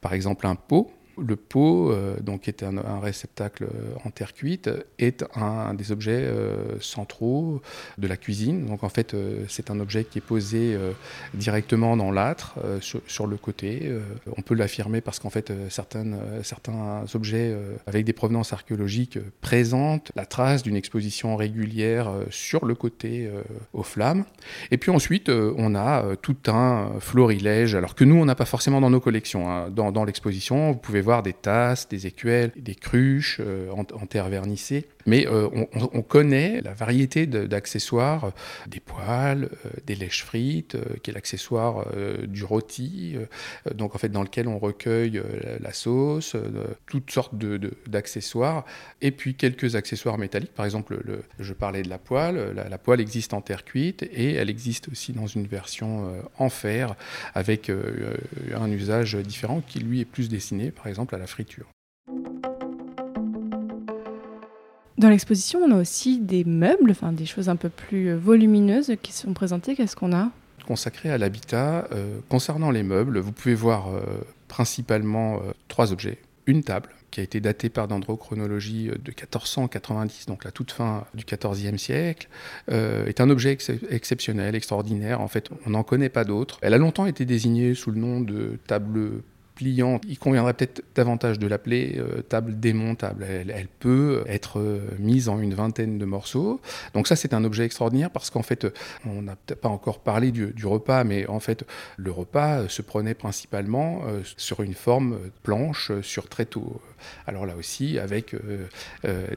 par 0.00 0.12
exemple 0.12 0.46
un 0.46 0.54
pot 0.54 0.92
le 1.18 1.36
pot, 1.36 1.90
euh, 1.90 2.16
donc, 2.20 2.42
qui 2.42 2.50
est 2.50 2.62
un, 2.62 3.00
réceptacle 3.00 3.66
en 4.04 4.10
terre 4.10 4.32
cuite, 4.32 4.70
est 4.98 5.24
un, 5.34 5.74
des 5.74 5.92
objets 5.92 6.22
euh, 6.22 6.78
centraux 6.80 7.60
de 7.98 8.06
la 8.06 8.16
cuisine. 8.16 8.66
Donc, 8.66 8.84
en 8.84 8.88
fait, 8.88 9.14
euh, 9.14 9.44
c'est 9.48 9.70
un 9.70 9.80
objet 9.80 10.04
qui 10.04 10.18
est 10.18 10.22
posé 10.22 10.76
directement 11.34 11.96
dans 11.96 12.10
l'âtre, 12.10 12.54
sur, 12.80 13.26
le 13.26 13.36
côté. 13.36 13.92
on 14.36 14.42
peut 14.42 14.54
l'affirmer 14.54 15.00
parce 15.00 15.18
qu'en 15.18 15.30
fait, 15.30 15.52
certains 15.68 17.04
objets 17.14 17.56
avec 17.86 18.04
des 18.04 18.12
provenances 18.12 18.52
archéologiques 18.52 19.18
présentent 19.40 20.10
la 20.16 20.26
trace 20.26 20.62
d'une 20.62 20.76
exposition 20.76 21.36
régulière 21.36 22.10
sur 22.30 22.64
le 22.64 22.74
côté 22.74 23.30
aux 23.72 23.82
flammes. 23.82 24.24
Et 24.70 24.78
puis 24.78 24.90
ensuite, 24.90 25.28
on 25.28 25.74
a 25.74 26.16
tout 26.16 26.36
un 26.46 26.90
florilège, 27.00 27.74
alors 27.74 27.94
que 27.94 28.04
nous, 28.04 28.16
on 28.16 28.24
n'a 28.24 28.34
pas 28.34 28.46
forcément 28.46 28.80
dans 28.80 28.90
nos 28.90 29.00
collections. 29.00 29.50
Hein. 29.50 29.70
Dans, 29.70 29.92
dans 29.92 30.04
l'exposition, 30.04 30.72
vous 30.72 30.78
pouvez 30.78 31.01
voir 31.02 31.22
des 31.22 31.32
tasses, 31.32 31.88
des 31.88 32.06
écuelles, 32.06 32.52
des 32.56 32.74
cruches 32.74 33.38
euh, 33.40 33.70
en, 33.70 33.84
terre 34.06 34.28
vernissée. 34.28 34.86
Mais 35.06 35.26
euh, 35.26 35.48
on, 35.92 36.02
connaît 36.02 36.60
la 36.60 36.74
variété 36.74 37.26
d'accessoires, 37.26 38.24
euh, 38.24 38.30
des 38.66 38.80
poêles, 38.80 39.48
des 39.86 39.94
lèches 39.94 40.24
frites, 40.24 40.76
qui 41.02 41.10
est 41.10 41.14
l'accessoire 41.14 41.86
du 42.26 42.44
rôti, 42.44 43.16
donc 43.74 43.94
en 43.94 43.98
fait 43.98 44.08
dans 44.08 44.22
lequel 44.22 44.48
on 44.48 44.58
recueille 44.58 45.22
la 45.60 45.72
sauce, 45.72 46.36
toutes 46.86 47.10
sortes 47.10 47.34
d'accessoires, 47.86 48.64
et 49.00 49.10
puis 49.10 49.34
quelques 49.34 49.74
accessoires 49.76 50.18
métalliques. 50.18 50.54
Par 50.54 50.64
exemple, 50.64 51.00
le, 51.04 51.22
je 51.38 51.52
parlais 51.52 51.82
de 51.82 51.88
la 51.88 51.98
poêle. 51.98 52.52
La, 52.54 52.68
la, 52.68 52.78
poêle 52.78 53.00
existe 53.00 53.34
en 53.34 53.40
terre 53.40 53.64
cuite 53.64 54.02
et 54.02 54.34
elle 54.34 54.50
existe 54.50 54.88
aussi 54.88 55.12
dans 55.12 55.26
une 55.26 55.46
version 55.46 56.12
en 56.38 56.48
fer 56.48 56.94
avec 57.34 57.70
un 57.70 58.70
usage 58.70 59.16
différent 59.16 59.62
qui 59.66 59.80
lui 59.80 60.00
est 60.00 60.04
plus 60.04 60.28
destiné, 60.28 60.70
par 60.70 60.86
exemple 60.86 61.14
à 61.14 61.18
la 61.18 61.26
friture. 61.26 61.66
Dans 65.02 65.10
l'exposition, 65.10 65.58
on 65.58 65.72
a 65.72 65.80
aussi 65.80 66.20
des 66.20 66.44
meubles, 66.44 66.92
enfin 66.92 67.10
des 67.10 67.26
choses 67.26 67.48
un 67.48 67.56
peu 67.56 67.70
plus 67.70 68.14
volumineuses 68.14 68.92
qui 69.02 69.12
sont 69.12 69.32
présentées. 69.32 69.74
Qu'est-ce 69.74 69.96
qu'on 69.96 70.12
a? 70.12 70.30
Consacré 70.64 71.10
à 71.10 71.18
l'habitat, 71.18 71.88
euh, 71.90 72.20
concernant 72.28 72.70
les 72.70 72.84
meubles, 72.84 73.18
vous 73.18 73.32
pouvez 73.32 73.56
voir 73.56 73.88
euh, 73.88 74.00
principalement 74.46 75.38
euh, 75.38 75.50
trois 75.66 75.90
objets. 75.90 76.18
Une 76.46 76.62
table, 76.62 76.88
qui 77.10 77.18
a 77.18 77.24
été 77.24 77.40
datée 77.40 77.68
par 77.68 77.88
dendrochronologie 77.88 78.90
de 78.90 79.10
1490, 79.10 80.26
donc 80.26 80.44
la 80.44 80.52
toute 80.52 80.70
fin 80.70 81.04
du 81.14 81.24
XIVe 81.24 81.76
siècle, 81.78 82.28
est 82.68 83.20
un 83.20 83.28
objet 83.28 83.58
exceptionnel, 83.90 84.54
extraordinaire. 84.54 85.20
En 85.20 85.28
fait, 85.28 85.50
on 85.66 85.70
n'en 85.70 85.82
connaît 85.82 86.08
pas 86.08 86.24
d'autres. 86.24 86.58
Elle 86.62 86.74
a 86.74 86.78
longtemps 86.78 87.06
été 87.06 87.24
désignée 87.24 87.74
sous 87.74 87.90
le 87.90 87.98
nom 87.98 88.20
de 88.20 88.58
table 88.66 89.22
pliante, 89.54 90.02
il 90.08 90.18
conviendrait 90.18 90.54
peut-être 90.54 90.82
davantage 90.94 91.38
de 91.38 91.46
l'appeler 91.46 91.96
euh, 91.98 92.22
table 92.22 92.58
démontable. 92.58 93.24
Elle, 93.24 93.68
peut 93.78 94.24
être 94.26 94.58
euh, 94.58 94.80
mise 94.98 95.28
en 95.28 95.40
une 95.40 95.54
vingtaine 95.54 95.98
de 95.98 96.04
morceaux. 96.04 96.60
Donc 96.94 97.06
ça, 97.08 97.16
c'est 97.16 97.34
un 97.34 97.44
objet 97.44 97.64
extraordinaire 97.64 98.10
parce 98.10 98.30
qu'en 98.30 98.42
fait, 98.42 98.66
on 99.04 99.22
n'a 99.22 99.36
pas 99.36 99.68
encore 99.68 100.00
parlé 100.00 100.30
du, 100.30 100.52
repas, 100.64 101.04
mais 101.04 101.26
en 101.26 101.40
fait, 101.40 101.64
le 101.96 102.10
repas 102.10 102.68
se 102.68 102.82
prenait 102.82 103.14
principalement 103.14 104.02
euh, 104.06 104.20
sur 104.36 104.62
une 104.62 104.74
forme 104.74 105.18
planche, 105.42 105.92
sur 106.02 106.28
tréteau. 106.28 106.80
Alors 107.26 107.46
là 107.46 107.56
aussi, 107.56 107.98
avec 107.98 108.34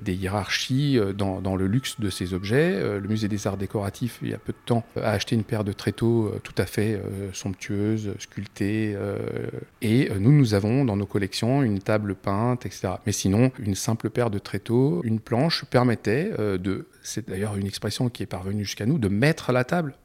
des 0.02 0.14
hiérarchies 0.14 1.00
dans, 1.16 1.56
le 1.56 1.68
luxe 1.68 2.00
de 2.00 2.10
ces 2.10 2.34
objets. 2.34 2.80
le 3.00 3.08
musée 3.08 3.28
des 3.28 3.48
arts 3.48 3.58
décoratifs, 3.58 4.20
il 4.22 4.30
y 4.30 4.34
a 4.34 4.38
peu 4.38 4.54
de 4.54 4.58
temps, 4.66 4.84
a 4.98 5.12
acheté 5.12 5.36
une 5.36 5.44
paire 5.44 5.64
de 5.64 5.74
tréteaux 5.74 6.34
tout 6.44 6.54
à 6.58 6.66
fait 6.66 7.00
somptueuse, 7.34 8.14
sculptée, 8.20 8.96
et 9.82 10.10
euh, 10.12 10.20
nous, 10.20 10.32
nous 10.32 10.54
avons 10.54 10.86
dans 10.86 10.96
nos 10.96 11.06
collections 11.06 11.64
une 11.64 11.80
table 11.80 12.16
peinte, 12.16 12.66
etc. 12.66 12.94
Mais 13.06 13.12
sinon, 13.12 13.52
une 13.60 13.76
simple 13.76 14.10
paire 14.10 14.30
de 14.30 14.40
tréteaux, 14.40 15.02
une 15.04 15.20
planche 15.20 15.66
permettait 15.66 16.32
euh, 16.40 16.58
de, 16.58 16.88
c'est 17.02 17.30
d'ailleurs 17.30 17.56
une 17.56 17.68
expression 17.68 18.10
qui 18.10 18.24
est 18.24 18.28
parvenue 18.28 18.66
jusqu'à 18.66 18.86
nous, 18.86 18.98
de 18.98 19.08
mettre 19.08 19.52
la 19.52 19.64
table. 19.64 19.96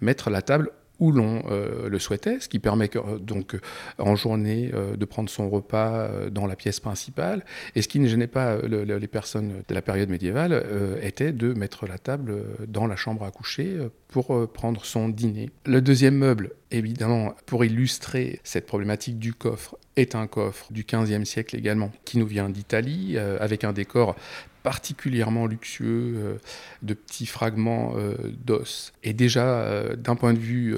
Mettre 0.00 0.30
la 0.30 0.42
table 0.42 0.70
où 1.00 1.12
l'on 1.12 1.42
euh, 1.50 1.88
le 1.88 1.98
souhaitait, 1.98 2.40
ce 2.40 2.48
qui 2.48 2.58
permet 2.58 2.90
euh, 2.96 3.18
donc 3.18 3.54
euh, 3.54 3.60
en 3.98 4.16
journée 4.16 4.70
de 4.96 5.04
prendre 5.04 5.30
son 5.30 5.48
repas 5.48 6.08
dans 6.30 6.46
la 6.46 6.56
pièce 6.56 6.80
principale. 6.80 7.44
Et 7.74 7.82
ce 7.82 7.88
qui 7.88 8.00
ne 8.00 8.06
gênait 8.06 8.26
pas 8.26 8.58
les 8.62 9.06
personnes 9.06 9.62
de 9.66 9.74
la 9.74 9.82
période 9.82 10.08
médiévale 10.08 10.64
était 11.02 11.32
de 11.32 11.52
mettre 11.52 11.86
la 11.86 11.98
table 11.98 12.42
dans 12.66 12.86
la 12.86 12.96
chambre 12.96 13.24
à 13.24 13.30
coucher 13.30 13.76
pour 14.08 14.48
prendre 14.52 14.84
son 14.84 15.08
dîner. 15.08 15.50
Le 15.66 15.80
deuxième 15.80 16.16
meuble, 16.16 16.52
évidemment, 16.70 17.34
pour 17.46 17.64
illustrer 17.64 18.40
cette 18.44 18.66
problématique 18.66 19.18
du 19.18 19.34
coffre, 19.34 19.76
est 19.96 20.14
un 20.14 20.26
coffre 20.26 20.66
du 20.70 20.84
XVe 20.84 21.24
siècle 21.24 21.56
également, 21.56 21.90
qui 22.04 22.18
nous 22.18 22.26
vient 22.26 22.48
d'Italie, 22.48 23.18
avec 23.18 23.64
un 23.64 23.72
décor 23.72 24.16
particulièrement 24.62 25.46
luxueux 25.46 26.14
euh, 26.16 26.36
de 26.82 26.94
petits 26.94 27.26
fragments 27.26 27.94
euh, 27.96 28.14
d'os. 28.44 28.92
Et 29.02 29.12
déjà, 29.12 29.46
euh, 29.46 29.96
d'un 29.96 30.16
point 30.16 30.32
de 30.32 30.38
vue 30.38 30.76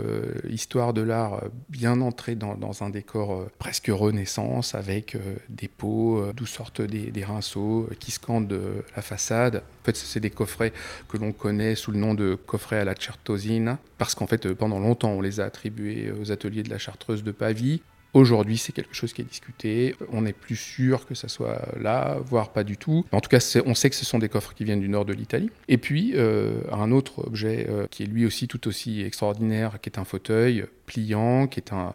histoire 0.48 0.92
de 0.92 1.02
l'art, 1.02 1.42
bien 1.68 2.00
entré 2.00 2.34
dans, 2.34 2.82
un 2.82 2.90
décor 2.90 3.46
presque 3.58 3.88
renaissance, 3.88 4.74
avec 4.74 5.16
des 5.48 5.68
pots 5.68 6.22
d'où 6.34 6.46
sortent 6.46 6.82
des, 6.82 7.24
rinceaux 7.24 7.88
qui 7.98 8.10
scandent 8.10 8.58
la 8.94 9.02
façade. 9.02 9.56
En 9.56 9.84
fait, 9.84 9.96
c'est 9.96 10.20
des 10.20 10.30
coffrets 10.30 10.72
que 11.08 11.16
l'on 11.16 11.32
connaît 11.32 11.74
sous 11.74 11.92
le 11.92 11.98
nom 11.98 12.14
de 12.14 12.34
coffrets 12.34 12.78
à 12.78 12.84
la 12.84 12.94
Certosina, 12.94 13.78
parce 13.98 14.14
qu'en 14.14 14.26
fait, 14.26 14.52
pendant 14.54 14.78
longtemps, 14.78 15.10
on 15.10 15.20
les 15.20 15.40
a 15.40 15.44
attribués 15.44 16.12
aux 16.12 16.32
ateliers 16.32 16.62
de 16.62 16.70
la 16.70 16.78
Chartreuse 16.78 17.24
de 17.24 17.32
Pavie. 17.32 17.82
Aujourd'hui, 18.12 18.58
c'est 18.58 18.72
quelque 18.72 18.94
chose 18.94 19.12
qui 19.12 19.22
est 19.22 19.24
discuté. 19.24 19.94
On 20.12 20.22
n'est 20.22 20.32
plus 20.32 20.56
sûr 20.56 21.06
que 21.06 21.14
ça 21.14 21.28
soit 21.28 21.68
là, 21.80 22.18
voire 22.24 22.52
pas 22.52 22.64
du 22.64 22.76
tout. 22.76 23.06
En 23.12 23.20
tout 23.20 23.28
cas, 23.28 23.38
on 23.66 23.74
sait 23.74 23.90
que 23.90 23.96
ce 23.96 24.04
sont 24.04 24.18
des 24.18 24.28
coffres 24.28 24.52
qui 24.54 24.64
viennent 24.64 24.80
du 24.80 24.88
nord 24.88 25.04
de 25.04 25.12
l'Italie. 25.12 25.50
Et 25.68 25.78
puis, 25.78 26.12
euh, 26.14 26.62
un 26.72 26.90
autre 26.90 27.24
objet 27.26 27.66
euh, 27.68 27.86
qui 27.90 28.02
est 28.02 28.06
lui 28.06 28.26
aussi 28.26 28.48
tout 28.48 28.66
aussi 28.66 29.02
extraordinaire, 29.02 29.78
qui 29.80 29.90
est 29.90 29.98
un 29.98 30.04
fauteuil 30.04 30.64
pliant, 30.90 31.46
qui 31.46 31.60
est 31.60 31.72
un, 31.72 31.94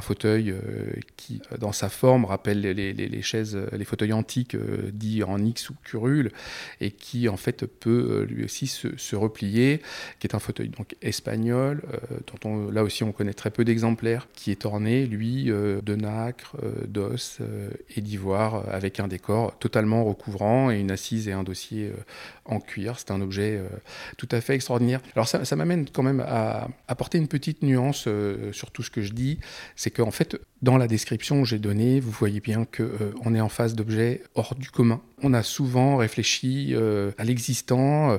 fauteuil 0.00 0.50
euh, 0.50 0.60
qui, 1.16 1.40
dans 1.58 1.72
sa 1.72 1.88
forme, 1.88 2.24
rappelle 2.24 2.60
les, 2.60 3.22
chaises, 3.22 3.58
les 3.72 3.84
fauteuils 3.84 4.12
antiques 4.12 4.56
dits 4.92 5.22
en 5.22 5.42
X 5.44 5.70
ou 5.70 5.74
curule, 5.82 6.30
et 6.80 6.90
qui, 6.90 7.28
en 7.28 7.36
fait, 7.36 7.66
peut 7.66 8.26
lui 8.28 8.44
aussi 8.44 8.66
se, 8.66 9.16
replier, 9.16 9.80
qui 10.18 10.26
est 10.26 10.34
un 10.34 10.38
fauteuil 10.38 10.68
donc 10.68 10.96
espagnol, 11.02 11.82
dont 12.26 12.48
on, 12.48 12.70
là 12.70 12.82
aussi 12.82 13.02
on 13.04 13.12
connaît 13.12 13.32
très 13.32 13.50
peu 13.50 13.64
d'exemplaires, 13.64 14.28
qui 14.34 14.50
est 14.50 14.66
orné, 14.66 15.06
lui, 15.06 15.50
euh, 15.50 15.80
de 15.80 15.94
nacre, 15.94 16.56
euh, 16.62 16.86
d'os 16.86 17.38
euh, 17.40 17.70
et 17.96 18.00
d'ivoire, 18.00 18.64
avec 18.70 19.00
un 19.00 19.08
décor 19.08 19.58
totalement 19.58 20.04
recouvrant 20.04 20.70
et 20.70 20.78
une 20.78 20.90
assise 20.90 21.28
et 21.28 21.32
un 21.32 21.42
dossier 21.42 21.92
en 22.44 22.60
cuir. 22.60 22.98
C'est 22.98 23.10
un 23.10 23.20
objet 23.20 23.60
tout 24.16 24.28
à 24.30 24.40
fait 24.40 24.54
extraordinaire. 24.54 25.00
Alors 25.14 25.28
ça, 25.28 25.56
m'amène 25.56 25.86
quand 25.90 26.02
même 26.02 26.20
à 26.26 26.68
apporter 26.88 27.18
une 27.18 27.28
petite 27.28 27.62
nuance 27.62 28.06
sur 28.52 28.70
tout 28.70 28.82
ce 28.82 28.90
que 28.90 29.02
je 29.02 29.12
dis. 29.12 29.38
C'est 29.76 29.90
qu'en 29.90 30.10
fait, 30.10 30.36
dans 30.62 30.76
la 30.76 30.86
description 30.86 31.42
que 31.42 31.48
j'ai 31.48 31.58
donnée, 31.58 32.00
vous 32.00 32.10
voyez 32.10 32.40
bien 32.40 32.64
qu'on 32.64 33.34
est 33.34 33.40
en 33.40 33.48
face 33.48 33.74
d'objets 33.74 34.22
hors 34.34 34.54
du 34.54 34.70
commun. 34.70 35.00
On 35.22 35.34
a 35.34 35.42
souvent 35.42 35.96
réfléchi 35.96 36.74
à 37.18 37.24
l'existant 37.24 38.18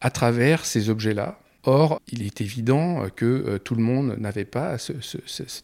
à 0.00 0.10
travers 0.10 0.64
ces 0.64 0.90
objets-là. 0.90 1.38
Or, 1.64 2.00
il 2.08 2.22
est 2.22 2.40
évident 2.40 3.06
que 3.14 3.26
euh, 3.26 3.58
tout 3.58 3.74
le 3.74 3.82
monde 3.82 4.16
n'avait 4.18 4.46
pas 4.46 4.78
ce, 4.78 4.92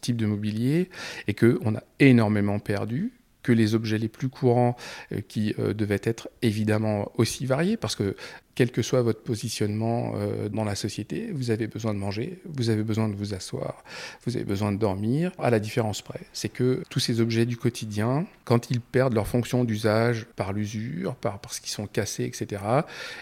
type 0.01 0.17
de 0.17 0.27
mobilier 0.27 0.91
et 1.27 1.35
qu'on 1.35 1.75
a 1.75 1.83
énormément 2.01 2.59
perdu 2.59 3.13
que 3.43 3.53
les 3.53 3.75
objets 3.75 3.99
les 3.99 4.09
plus 4.09 4.29
courants 4.29 4.77
euh, 5.13 5.21
qui 5.27 5.55
euh, 5.59 5.73
devaient 5.73 6.01
être 6.03 6.29
évidemment 6.43 7.13
aussi 7.17 7.47
variés, 7.47 7.77
parce 7.77 7.97
que 7.97 8.17
quel 8.57 8.71
que 8.71 8.83
soit 8.83 9.03
votre 9.03 9.21
positionnement 9.21 10.15
euh, 10.17 10.49
dans 10.49 10.65
la 10.65 10.75
société, 10.75 11.31
vous 11.31 11.51
avez 11.51 11.67
besoin 11.67 11.93
de 11.93 11.99
manger, 11.99 12.41
vous 12.47 12.71
avez 12.71 12.83
besoin 12.83 13.07
de 13.09 13.15
vous 13.15 13.35
asseoir, 13.35 13.85
vous 14.25 14.35
avez 14.35 14.47
besoin 14.47 14.73
de 14.73 14.79
dormir, 14.79 15.31
à 15.39 15.51
la 15.51 15.61
différence 15.61 16.01
près. 16.01 16.23
C'est 16.33 16.49
que 16.49 16.83
tous 16.89 16.99
ces 16.99 17.21
objets 17.21 17.45
du 17.45 17.59
quotidien, 17.59 18.27
quand 18.45 18.71
ils 18.71 18.81
perdent 18.81 19.13
leur 19.13 19.29
fonction 19.29 19.63
d'usage 19.63 20.25
par 20.37 20.55
l'usure, 20.55 21.17
par, 21.17 21.39
parce 21.39 21.61
qu'ils 21.61 21.71
sont 21.71 21.87
cassés, 21.87 22.25
etc., 22.25 22.63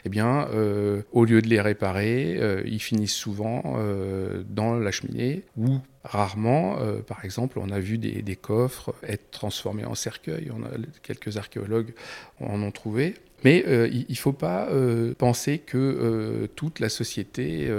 eh 0.05 0.09
bien, 0.09 0.47
euh, 0.55 1.03
au 1.11 1.25
lieu 1.25 1.43
de 1.43 1.49
les 1.49 1.61
réparer, 1.61 2.37
euh, 2.39 2.63
ils 2.65 2.81
finissent 2.81 3.13
souvent 3.13 3.63
dans 4.49 4.79
la 4.79 4.91
cheminée 4.93 5.43
ou 5.57 5.79
Rarement, 6.05 6.77
par 7.07 7.25
exemple, 7.25 7.59
on 7.59 7.71
a 7.71 7.81
vu 7.81 7.97
des, 7.97 8.37
coffres 8.37 8.95
être 9.09 9.31
transformés 9.31 9.87
en 9.87 9.95
cercueils. 9.95 10.53
Quelques 11.03 11.39
archéologues 11.39 11.95
en 12.41 12.63
ont 12.63 12.71
trouvé. 12.71 13.15
Mais 13.45 13.63
euh, 13.69 13.89
il 13.93 14.07
ne 14.09 14.15
faut 14.15 14.33
pas 14.33 14.69
euh, 14.71 15.15
penser 15.15 15.59
que 15.59 15.77
euh, 15.77 16.47
toute 16.57 16.81
la 16.81 16.89
société 16.89 17.71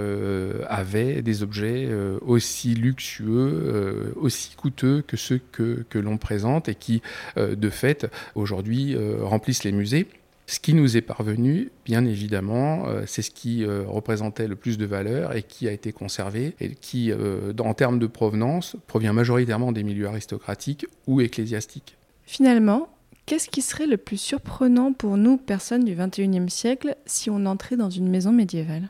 avait 0.68 1.22
des 1.22 1.42
objets 1.42 1.88
aussi 2.24 2.74
luxueux, 2.74 4.14
aussi 4.16 4.54
coûteux 4.54 5.02
que 5.06 5.16
ceux 5.16 5.40
que, 5.52 5.84
que 5.90 5.98
l'on 5.98 6.18
présente 6.18 6.68
et 6.68 6.74
qui, 6.74 7.02
de 7.36 7.70
fait, 7.70 8.06
aujourd'hui, 8.34 8.96
remplissent 9.20 9.64
les 9.64 9.72
musées. 9.72 10.06
Ce 10.46 10.60
qui 10.60 10.74
nous 10.74 10.96
est 10.96 11.02
parvenu, 11.02 11.72
bien 11.84 12.04
évidemment, 12.04 12.86
c'est 13.06 13.22
ce 13.22 13.30
qui 13.30 13.64
représentait 13.64 14.46
le 14.46 14.56
plus 14.56 14.78
de 14.78 14.86
valeur 14.86 15.34
et 15.34 15.42
qui 15.42 15.66
a 15.68 15.72
été 15.72 15.92
conservé 15.92 16.54
et 16.60 16.74
qui, 16.74 17.12
en 17.58 17.74
termes 17.74 17.98
de 17.98 18.06
provenance, 18.06 18.76
provient 18.86 19.12
majoritairement 19.12 19.72
des 19.72 19.82
milieux 19.82 20.06
aristocratiques 20.06 20.86
ou 21.06 21.20
ecclésiastiques. 21.20 21.96
Finalement, 22.24 22.88
Qu'est-ce 23.26 23.48
qui 23.48 23.60
serait 23.60 23.88
le 23.88 23.96
plus 23.96 24.18
surprenant 24.18 24.92
pour 24.92 25.16
nous, 25.16 25.36
personnes 25.36 25.84
du 25.84 25.96
XXIe 25.96 26.48
siècle, 26.48 26.96
si 27.06 27.28
on 27.28 27.44
entrait 27.44 27.76
dans 27.76 27.90
une 27.90 28.08
maison 28.08 28.30
médiévale? 28.30 28.88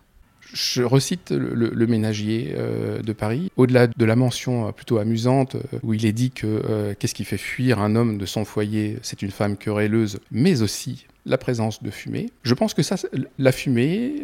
Je 0.53 0.83
recite 0.83 1.31
le, 1.31 1.87
ménagier 1.87 2.53
euh, 2.55 3.01
de 3.01 3.13
Paris. 3.15 3.51
Au-delà 3.57 3.87
de 3.87 4.05
la 4.05 4.15
mention 4.15 4.69
euh, 4.69 4.73
plutôt 4.73 4.99
amusante, 4.99 5.55
euh, 5.55 5.79
où 5.83 5.95
il 5.95 6.05
est 6.05 6.13
dit 6.13 6.33
que 6.33 6.95
qu'est-ce 6.99 7.15
qui 7.15 7.25
fait 7.25 7.39
fuir 7.39 7.81
un 7.81 7.97
homme 7.97 8.19
de 8.19 8.27
son 8.27 8.45
foyer 8.45 8.99
C'est 9.01 9.23
une 9.23 9.31
femme 9.31 9.57
querelleuse, 9.57 10.21
mais 10.31 10.61
aussi 10.61 11.07
la 11.25 11.39
présence 11.39 11.83
de 11.83 11.91
fumée. 11.91 12.29
Je 12.43 12.53
pense 12.53 12.75
que 12.75 12.83
ça, 12.83 12.97
la 13.39 13.53
fumée, 13.53 14.23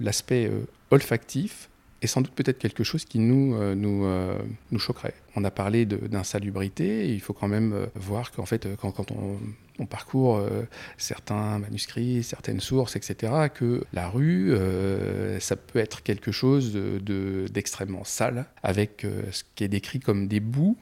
l'aspect 0.00 0.50
olfactif, 0.90 1.68
est 2.02 2.06
sans 2.06 2.20
doute 2.20 2.32
peut-être 2.32 2.58
quelque 2.58 2.84
chose 2.84 3.04
qui 3.04 3.18
nous, 3.18 3.54
euh, 3.54 3.74
euh, 3.76 4.38
nous 4.70 4.78
choquerait. 4.78 5.14
On 5.36 5.44
a 5.44 5.50
parlé 5.50 5.86
d'insalubrité, 5.86 7.12
il 7.12 7.20
faut 7.20 7.32
quand 7.32 7.48
même 7.48 7.72
euh, 7.72 7.86
voir 7.94 8.32
qu'en 8.32 8.46
fait, 8.46 8.68
quand, 8.76 9.10
on, 9.10 9.86
parcourt 9.86 10.42
certains 10.96 11.60
manuscrits, 11.60 12.24
certaines 12.24 12.58
sources, 12.58 12.96
etc., 12.96 13.32
que 13.54 13.84
la 13.92 14.08
rue, 14.08 14.52
ça 15.38 15.54
peut 15.54 15.78
être 15.78 16.02
quelque 16.02 16.32
chose 16.32 16.72
d'extrêmement 16.74 18.00
de, 18.00 18.06
sale, 18.06 18.46
avec 18.64 19.06
ce 19.30 19.44
qui 19.54 19.62
est 19.62 19.68
décrit 19.68 20.00
comme 20.00 20.26
des 20.26 20.40
boues 20.40 20.76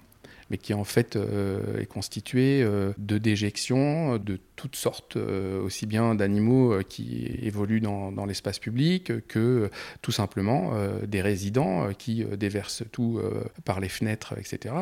mais 0.50 0.58
qui 0.58 0.74
en 0.74 0.84
fait 0.84 1.16
euh, 1.16 1.80
est 1.80 1.86
constitué 1.86 2.62
euh, 2.62 2.92
de 2.98 3.18
déjections 3.18 4.18
de 4.18 4.38
toutes 4.54 4.76
sortes, 4.76 5.16
euh, 5.16 5.62
aussi 5.62 5.86
bien 5.86 6.14
d'animaux 6.14 6.78
qui 6.88 7.26
évoluent 7.42 7.80
dans, 7.80 8.26
l'espace 8.26 8.58
public 8.58 9.12
que 9.28 9.70
tout 10.02 10.10
simplement 10.12 10.72
des 11.06 11.20
résidents 11.20 11.92
qui 11.96 12.24
déversent 12.24 12.82
tout 12.90 13.20
par 13.64 13.78
les 13.78 13.88
fenêtres, 13.88 14.34
etc. 14.38 14.74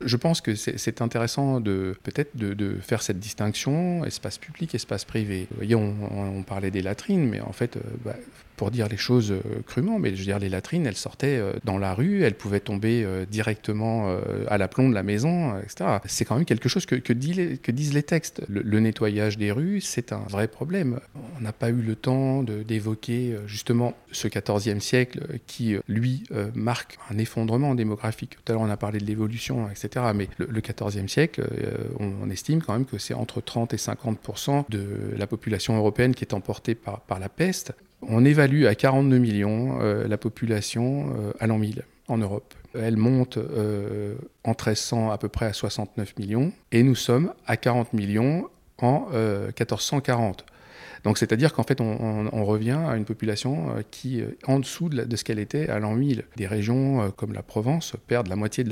Je 0.00 0.16
pense 0.16 0.40
que 0.40 0.54
c'est 0.54 1.00
intéressant 1.02 1.60
de 1.60 1.96
peut-être 2.04 2.36
de, 2.36 2.76
faire 2.80 3.02
cette 3.02 3.18
distinction 3.18 4.04
espace 4.04 4.38
public, 4.38 4.74
espace 4.74 5.04
privé. 5.04 5.48
Vous 5.50 5.56
voyez, 5.56 5.74
on, 5.74 6.42
parlait 6.42 6.70
des 6.70 6.82
latrines, 6.82 7.28
mais 7.28 7.40
en 7.40 7.52
fait, 7.52 7.78
bah, 8.04 8.14
pour 8.56 8.70
dire 8.70 8.88
les 8.88 8.96
choses 8.96 9.34
crûment, 9.66 9.98
mais 9.98 10.10
je 10.10 10.18
veux 10.18 10.24
dire, 10.24 10.38
les 10.38 10.48
latrines, 10.48 10.86
elles 10.86 10.96
sortaient 10.96 11.40
dans 11.64 11.78
la 11.78 11.94
rue, 11.94 12.22
elles 12.22 12.34
pouvaient 12.34 12.60
tomber 12.60 13.06
directement 13.30 14.16
à 14.48 14.58
l'aplomb 14.58 14.88
de 14.88 14.94
la 14.94 15.02
maison, 15.02 15.58
etc. 15.58 15.98
C'est 16.06 16.24
quand 16.24 16.36
même 16.36 16.44
quelque 16.44 16.68
chose 16.68 16.86
que, 16.86 17.12
disent 17.12 17.94
les 17.94 18.02
textes. 18.02 18.42
Le, 18.48 18.80
nettoyage 18.80 19.38
des 19.38 19.52
rues, 19.52 19.80
c'est 19.80 20.12
un 20.12 20.24
vrai 20.28 20.48
problème. 20.48 21.00
On 21.38 21.42
n'a 21.42 21.52
pas 21.52 21.70
eu 21.70 21.80
le 21.80 21.96
temps 21.96 22.42
d'évoquer 22.42 23.36
justement 23.46 23.94
ce 24.12 24.28
14e 24.28 24.80
siècle 24.80 25.38
qui, 25.46 25.76
lui, 25.88 26.24
marque 26.54 26.98
un 27.10 27.18
effondrement 27.18 27.74
démographique. 27.74 28.36
Tout 28.44 28.52
à 28.52 28.54
l'heure, 28.54 28.62
on 28.62 28.70
a 28.70 28.76
parlé 28.76 28.98
de 28.98 29.04
l'évolution, 29.04 29.68
etc. 29.70 30.06
Mais 30.14 30.28
le, 30.38 30.46
le 30.46 30.60
14e 30.60 31.08
siècle, 31.08 31.46
on, 31.98 32.30
estime 32.30 32.62
quand 32.62 32.72
même 32.72 32.84
que 32.84 32.98
c'est 32.98 33.14
entre 33.14 33.40
30 33.40 33.74
et 33.74 33.78
50 33.78 34.70
de 34.70 35.14
la 35.16 35.26
population 35.26 35.76
européenne 35.76 36.14
qui 36.14 36.24
est 36.24 36.34
emportée 36.34 36.74
par 36.74 37.18
la 37.18 37.28
peste. 37.28 37.72
On 38.02 38.24
évalue 38.24 38.66
à 38.66 38.74
42 38.74 39.18
millions 39.18 39.78
euh, 39.80 40.06
la 40.06 40.18
population 40.18 41.14
euh, 41.16 41.32
à 41.40 41.46
l'an 41.46 41.58
1000 41.58 41.82
en 42.08 42.18
Europe. 42.18 42.54
Elle 42.74 42.96
monte 42.96 43.38
euh, 43.38 44.16
en 44.44 44.50
1300 44.50 45.10
à 45.10 45.18
peu 45.18 45.28
près 45.28 45.46
à 45.46 45.52
69 45.52 46.18
millions 46.18 46.52
et 46.72 46.82
nous 46.82 46.94
sommes 46.94 47.32
à 47.46 47.56
40 47.56 47.94
millions 47.94 48.48
en 48.78 49.08
1440. 49.10 50.44
Donc 51.04 51.18
c'est-à-dire 51.18 51.52
qu'en 51.52 51.62
fait, 51.62 51.80
on, 51.80 52.44
revient 52.46 52.78
à 52.88 52.96
une 52.96 53.04
population 53.04 53.70
euh, 53.70 53.82
qui 53.90 54.20
euh, 54.20 54.28
en 54.46 54.60
dessous 54.60 54.88
de, 54.88 55.16
ce 55.16 55.24
qu'elle 55.24 55.38
était 55.38 55.68
à 55.68 55.78
l'an 55.80 55.94
1000. 55.94 56.24
Des 56.36 56.46
régions 56.46 57.02
euh, 57.02 57.08
comme 57.08 57.32
la 57.32 57.42
Provence 57.42 57.94
perdent 58.06 58.28
la 58.28 58.36
moitié 58.36 58.62
de, 58.62 58.70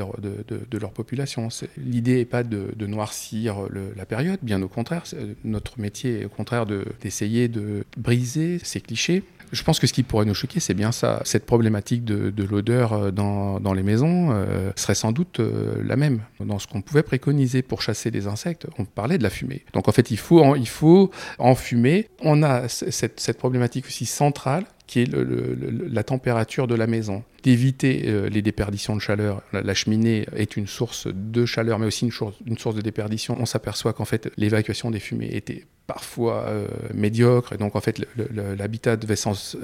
leur 0.78 0.92
population. 0.92 1.48
L'idée 1.76 2.16
n'est 2.16 2.24
pas 2.24 2.42
de, 2.42 2.86
noircir 2.86 3.56
la 3.96 4.06
période, 4.06 4.38
bien 4.42 4.62
au 4.62 4.68
contraire. 4.68 5.04
Notre 5.42 5.80
métier 5.80 6.20
est 6.20 6.24
au 6.26 6.28
contraire 6.28 6.66
d'essayer 6.66 7.48
de 7.48 7.84
briser 7.96 8.58
ces 8.62 8.80
clichés 8.80 9.24
je 9.54 9.62
pense 9.62 9.78
que 9.78 9.86
ce 9.86 9.92
qui 9.92 10.02
pourrait 10.02 10.24
nous 10.24 10.34
choquer, 10.34 10.60
c'est 10.60 10.74
bien 10.74 10.92
ça. 10.92 11.22
Cette 11.24 11.46
problématique 11.46 12.04
de, 12.04 12.44
l'odeur 12.44 12.92
euh, 12.92 13.10
dans, 13.10 13.72
les 13.72 13.82
maisons 13.82 14.30
euh, 14.32 14.70
serait 14.76 14.94
sans 14.94 15.12
doute 15.12 15.40
euh, 15.40 15.80
la 15.84 15.96
même. 15.96 16.20
Dans 16.40 16.58
ce 16.58 16.66
qu'on 16.66 16.82
pouvait 16.82 17.02
préconiser 17.02 17.62
pour 17.62 17.80
chasser 17.80 18.10
les 18.10 18.26
insectes, 18.26 18.66
on 18.78 18.84
parlait 18.84 19.18
de 19.18 19.22
la 19.22 19.30
fumée. 19.30 19.64
Donc 19.72 19.88
en 19.88 19.92
fait, 19.92 20.10
il 20.10 20.18
faut, 20.18 20.42
en, 20.42 20.54
il 20.54 20.68
faut 20.68 21.10
enfumer. 21.38 22.08
On 22.20 22.42
a 22.42 22.68
cette, 22.68 23.20
cette 23.20 23.38
problématique 23.38 23.86
aussi 23.86 24.06
centrale 24.06 24.64
qui 24.86 25.00
est 25.00 25.10
la 25.10 26.02
température 26.02 26.66
de 26.66 26.74
la 26.74 26.86
maison. 26.86 27.24
D'éviter 27.42 28.04
euh, 28.06 28.28
les 28.28 28.42
déperditions 28.42 28.96
de 28.96 29.00
chaleur. 29.00 29.42
La, 29.52 29.74
cheminée 29.74 30.26
est 30.34 30.56
une 30.56 30.66
source 30.66 31.08
de 31.08 31.44
chaleur, 31.46 31.78
mais 31.78 31.86
aussi 31.86 32.06
une, 32.06 32.58
source 32.58 32.74
de 32.74 32.80
déperdition. 32.80 33.36
On 33.38 33.46
s'aperçoit 33.46 33.92
qu'en 33.92 34.04
fait, 34.04 34.30
l'évacuation 34.36 34.90
des 34.90 35.00
fumées 35.00 35.30
était 35.32 35.66
parfois 35.86 36.46
euh, 36.48 36.66
médiocre, 36.94 37.52
et 37.52 37.58
donc 37.58 37.76
en 37.76 37.80
fait, 37.82 38.00
l'habitat 38.16 38.96
devait 38.96 39.16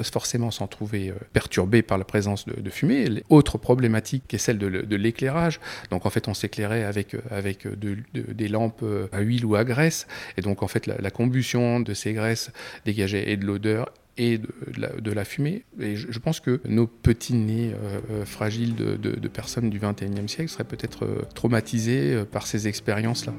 forcément 0.02 0.50
s'en 0.50 0.66
trouver 0.66 1.08
euh, 1.08 1.14
perturbé 1.32 1.80
par 1.80 1.96
la 1.96 2.04
présence 2.04 2.44
de, 2.44 2.70
fumée. 2.70 3.22
Autre 3.30 3.56
problématique 3.56 4.32
est 4.34 4.38
celle 4.38 4.58
de, 4.58 4.96
l'éclairage. 4.96 5.60
Donc 5.90 6.04
en 6.04 6.10
fait, 6.10 6.28
on 6.28 6.34
s'éclairait 6.34 6.84
avec, 6.84 7.16
avec 7.30 7.66
des 7.78 8.48
lampes 8.48 8.84
à 9.12 9.20
huile 9.20 9.46
ou 9.46 9.54
à 9.54 9.64
graisse, 9.64 10.06
et 10.36 10.42
donc 10.42 10.62
en 10.62 10.68
fait, 10.68 10.86
la, 10.86 10.96
la 10.98 11.10
combustion 11.10 11.80
de 11.80 11.94
ces 11.94 12.12
graisses 12.12 12.50
dégageait 12.84 13.30
et 13.30 13.38
de 13.38 13.46
l'odeur 13.46 13.90
et 14.16 14.38
de, 14.38 15.12
la, 15.12 15.24
fumée. 15.24 15.64
Et 15.80 15.96
je, 15.96 16.18
pense 16.18 16.40
que 16.40 16.60
nos 16.66 16.86
petits 16.86 17.34
nez 17.34 17.72
euh, 17.72 18.00
euh, 18.10 18.24
fragiles 18.24 18.74
de, 18.74 19.28
personnes 19.28 19.70
du 19.70 19.78
21e 19.78 20.28
siècle 20.28 20.50
seraient 20.50 20.64
peut-être 20.64 21.04
euh, 21.04 21.22
traumatisés 21.34 22.24
par 22.30 22.46
ces 22.46 22.68
expériences-là. 22.68 23.32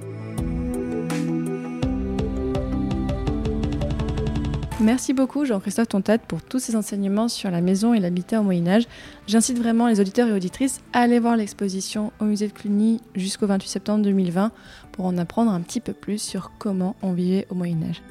Merci 4.79 5.13
beaucoup 5.13 5.45
Jean-Christophe 5.45 5.89
Tontate 5.89 6.23
pour 6.27 6.41
tous 6.41 6.57
ces 6.57 6.75
enseignements 6.75 7.27
sur 7.27 7.51
la 7.51 7.62
maison 7.62 7.93
et 7.93 7.99
l'habitat 7.99 8.39
au 8.39 8.43
Moyen 8.43 8.67
Âge. 8.67 8.88
J'incite 9.27 9.60
vraiment 9.60 9.88
les 9.88 9.99
auditeurs 9.99 10.27
et 10.27 10.34
auditrices 10.34 10.81
à 10.91 11.01
aller 11.01 11.19
voir 11.19 11.38
l'exposition 11.38 12.12
au 12.19 12.23
musée 12.23 12.47
de 12.47 12.53
Cluny 12.53 12.99
jusqu'au 13.13 13.45
28 13.45 13.69
septembre 13.69 14.03
2020 14.03 14.51
pour 14.91 15.05
en 15.05 15.19
apprendre 15.19 15.51
un 15.51 15.62
petit 15.62 15.81
peu 15.81 15.93
plus 15.93 16.19
sur 16.19 16.51
comment 16.57 16.95
on 17.03 17.13
vivait 17.13 17.45
au 17.51 17.55
Moyen 17.55 17.77
Âge. 17.84 18.01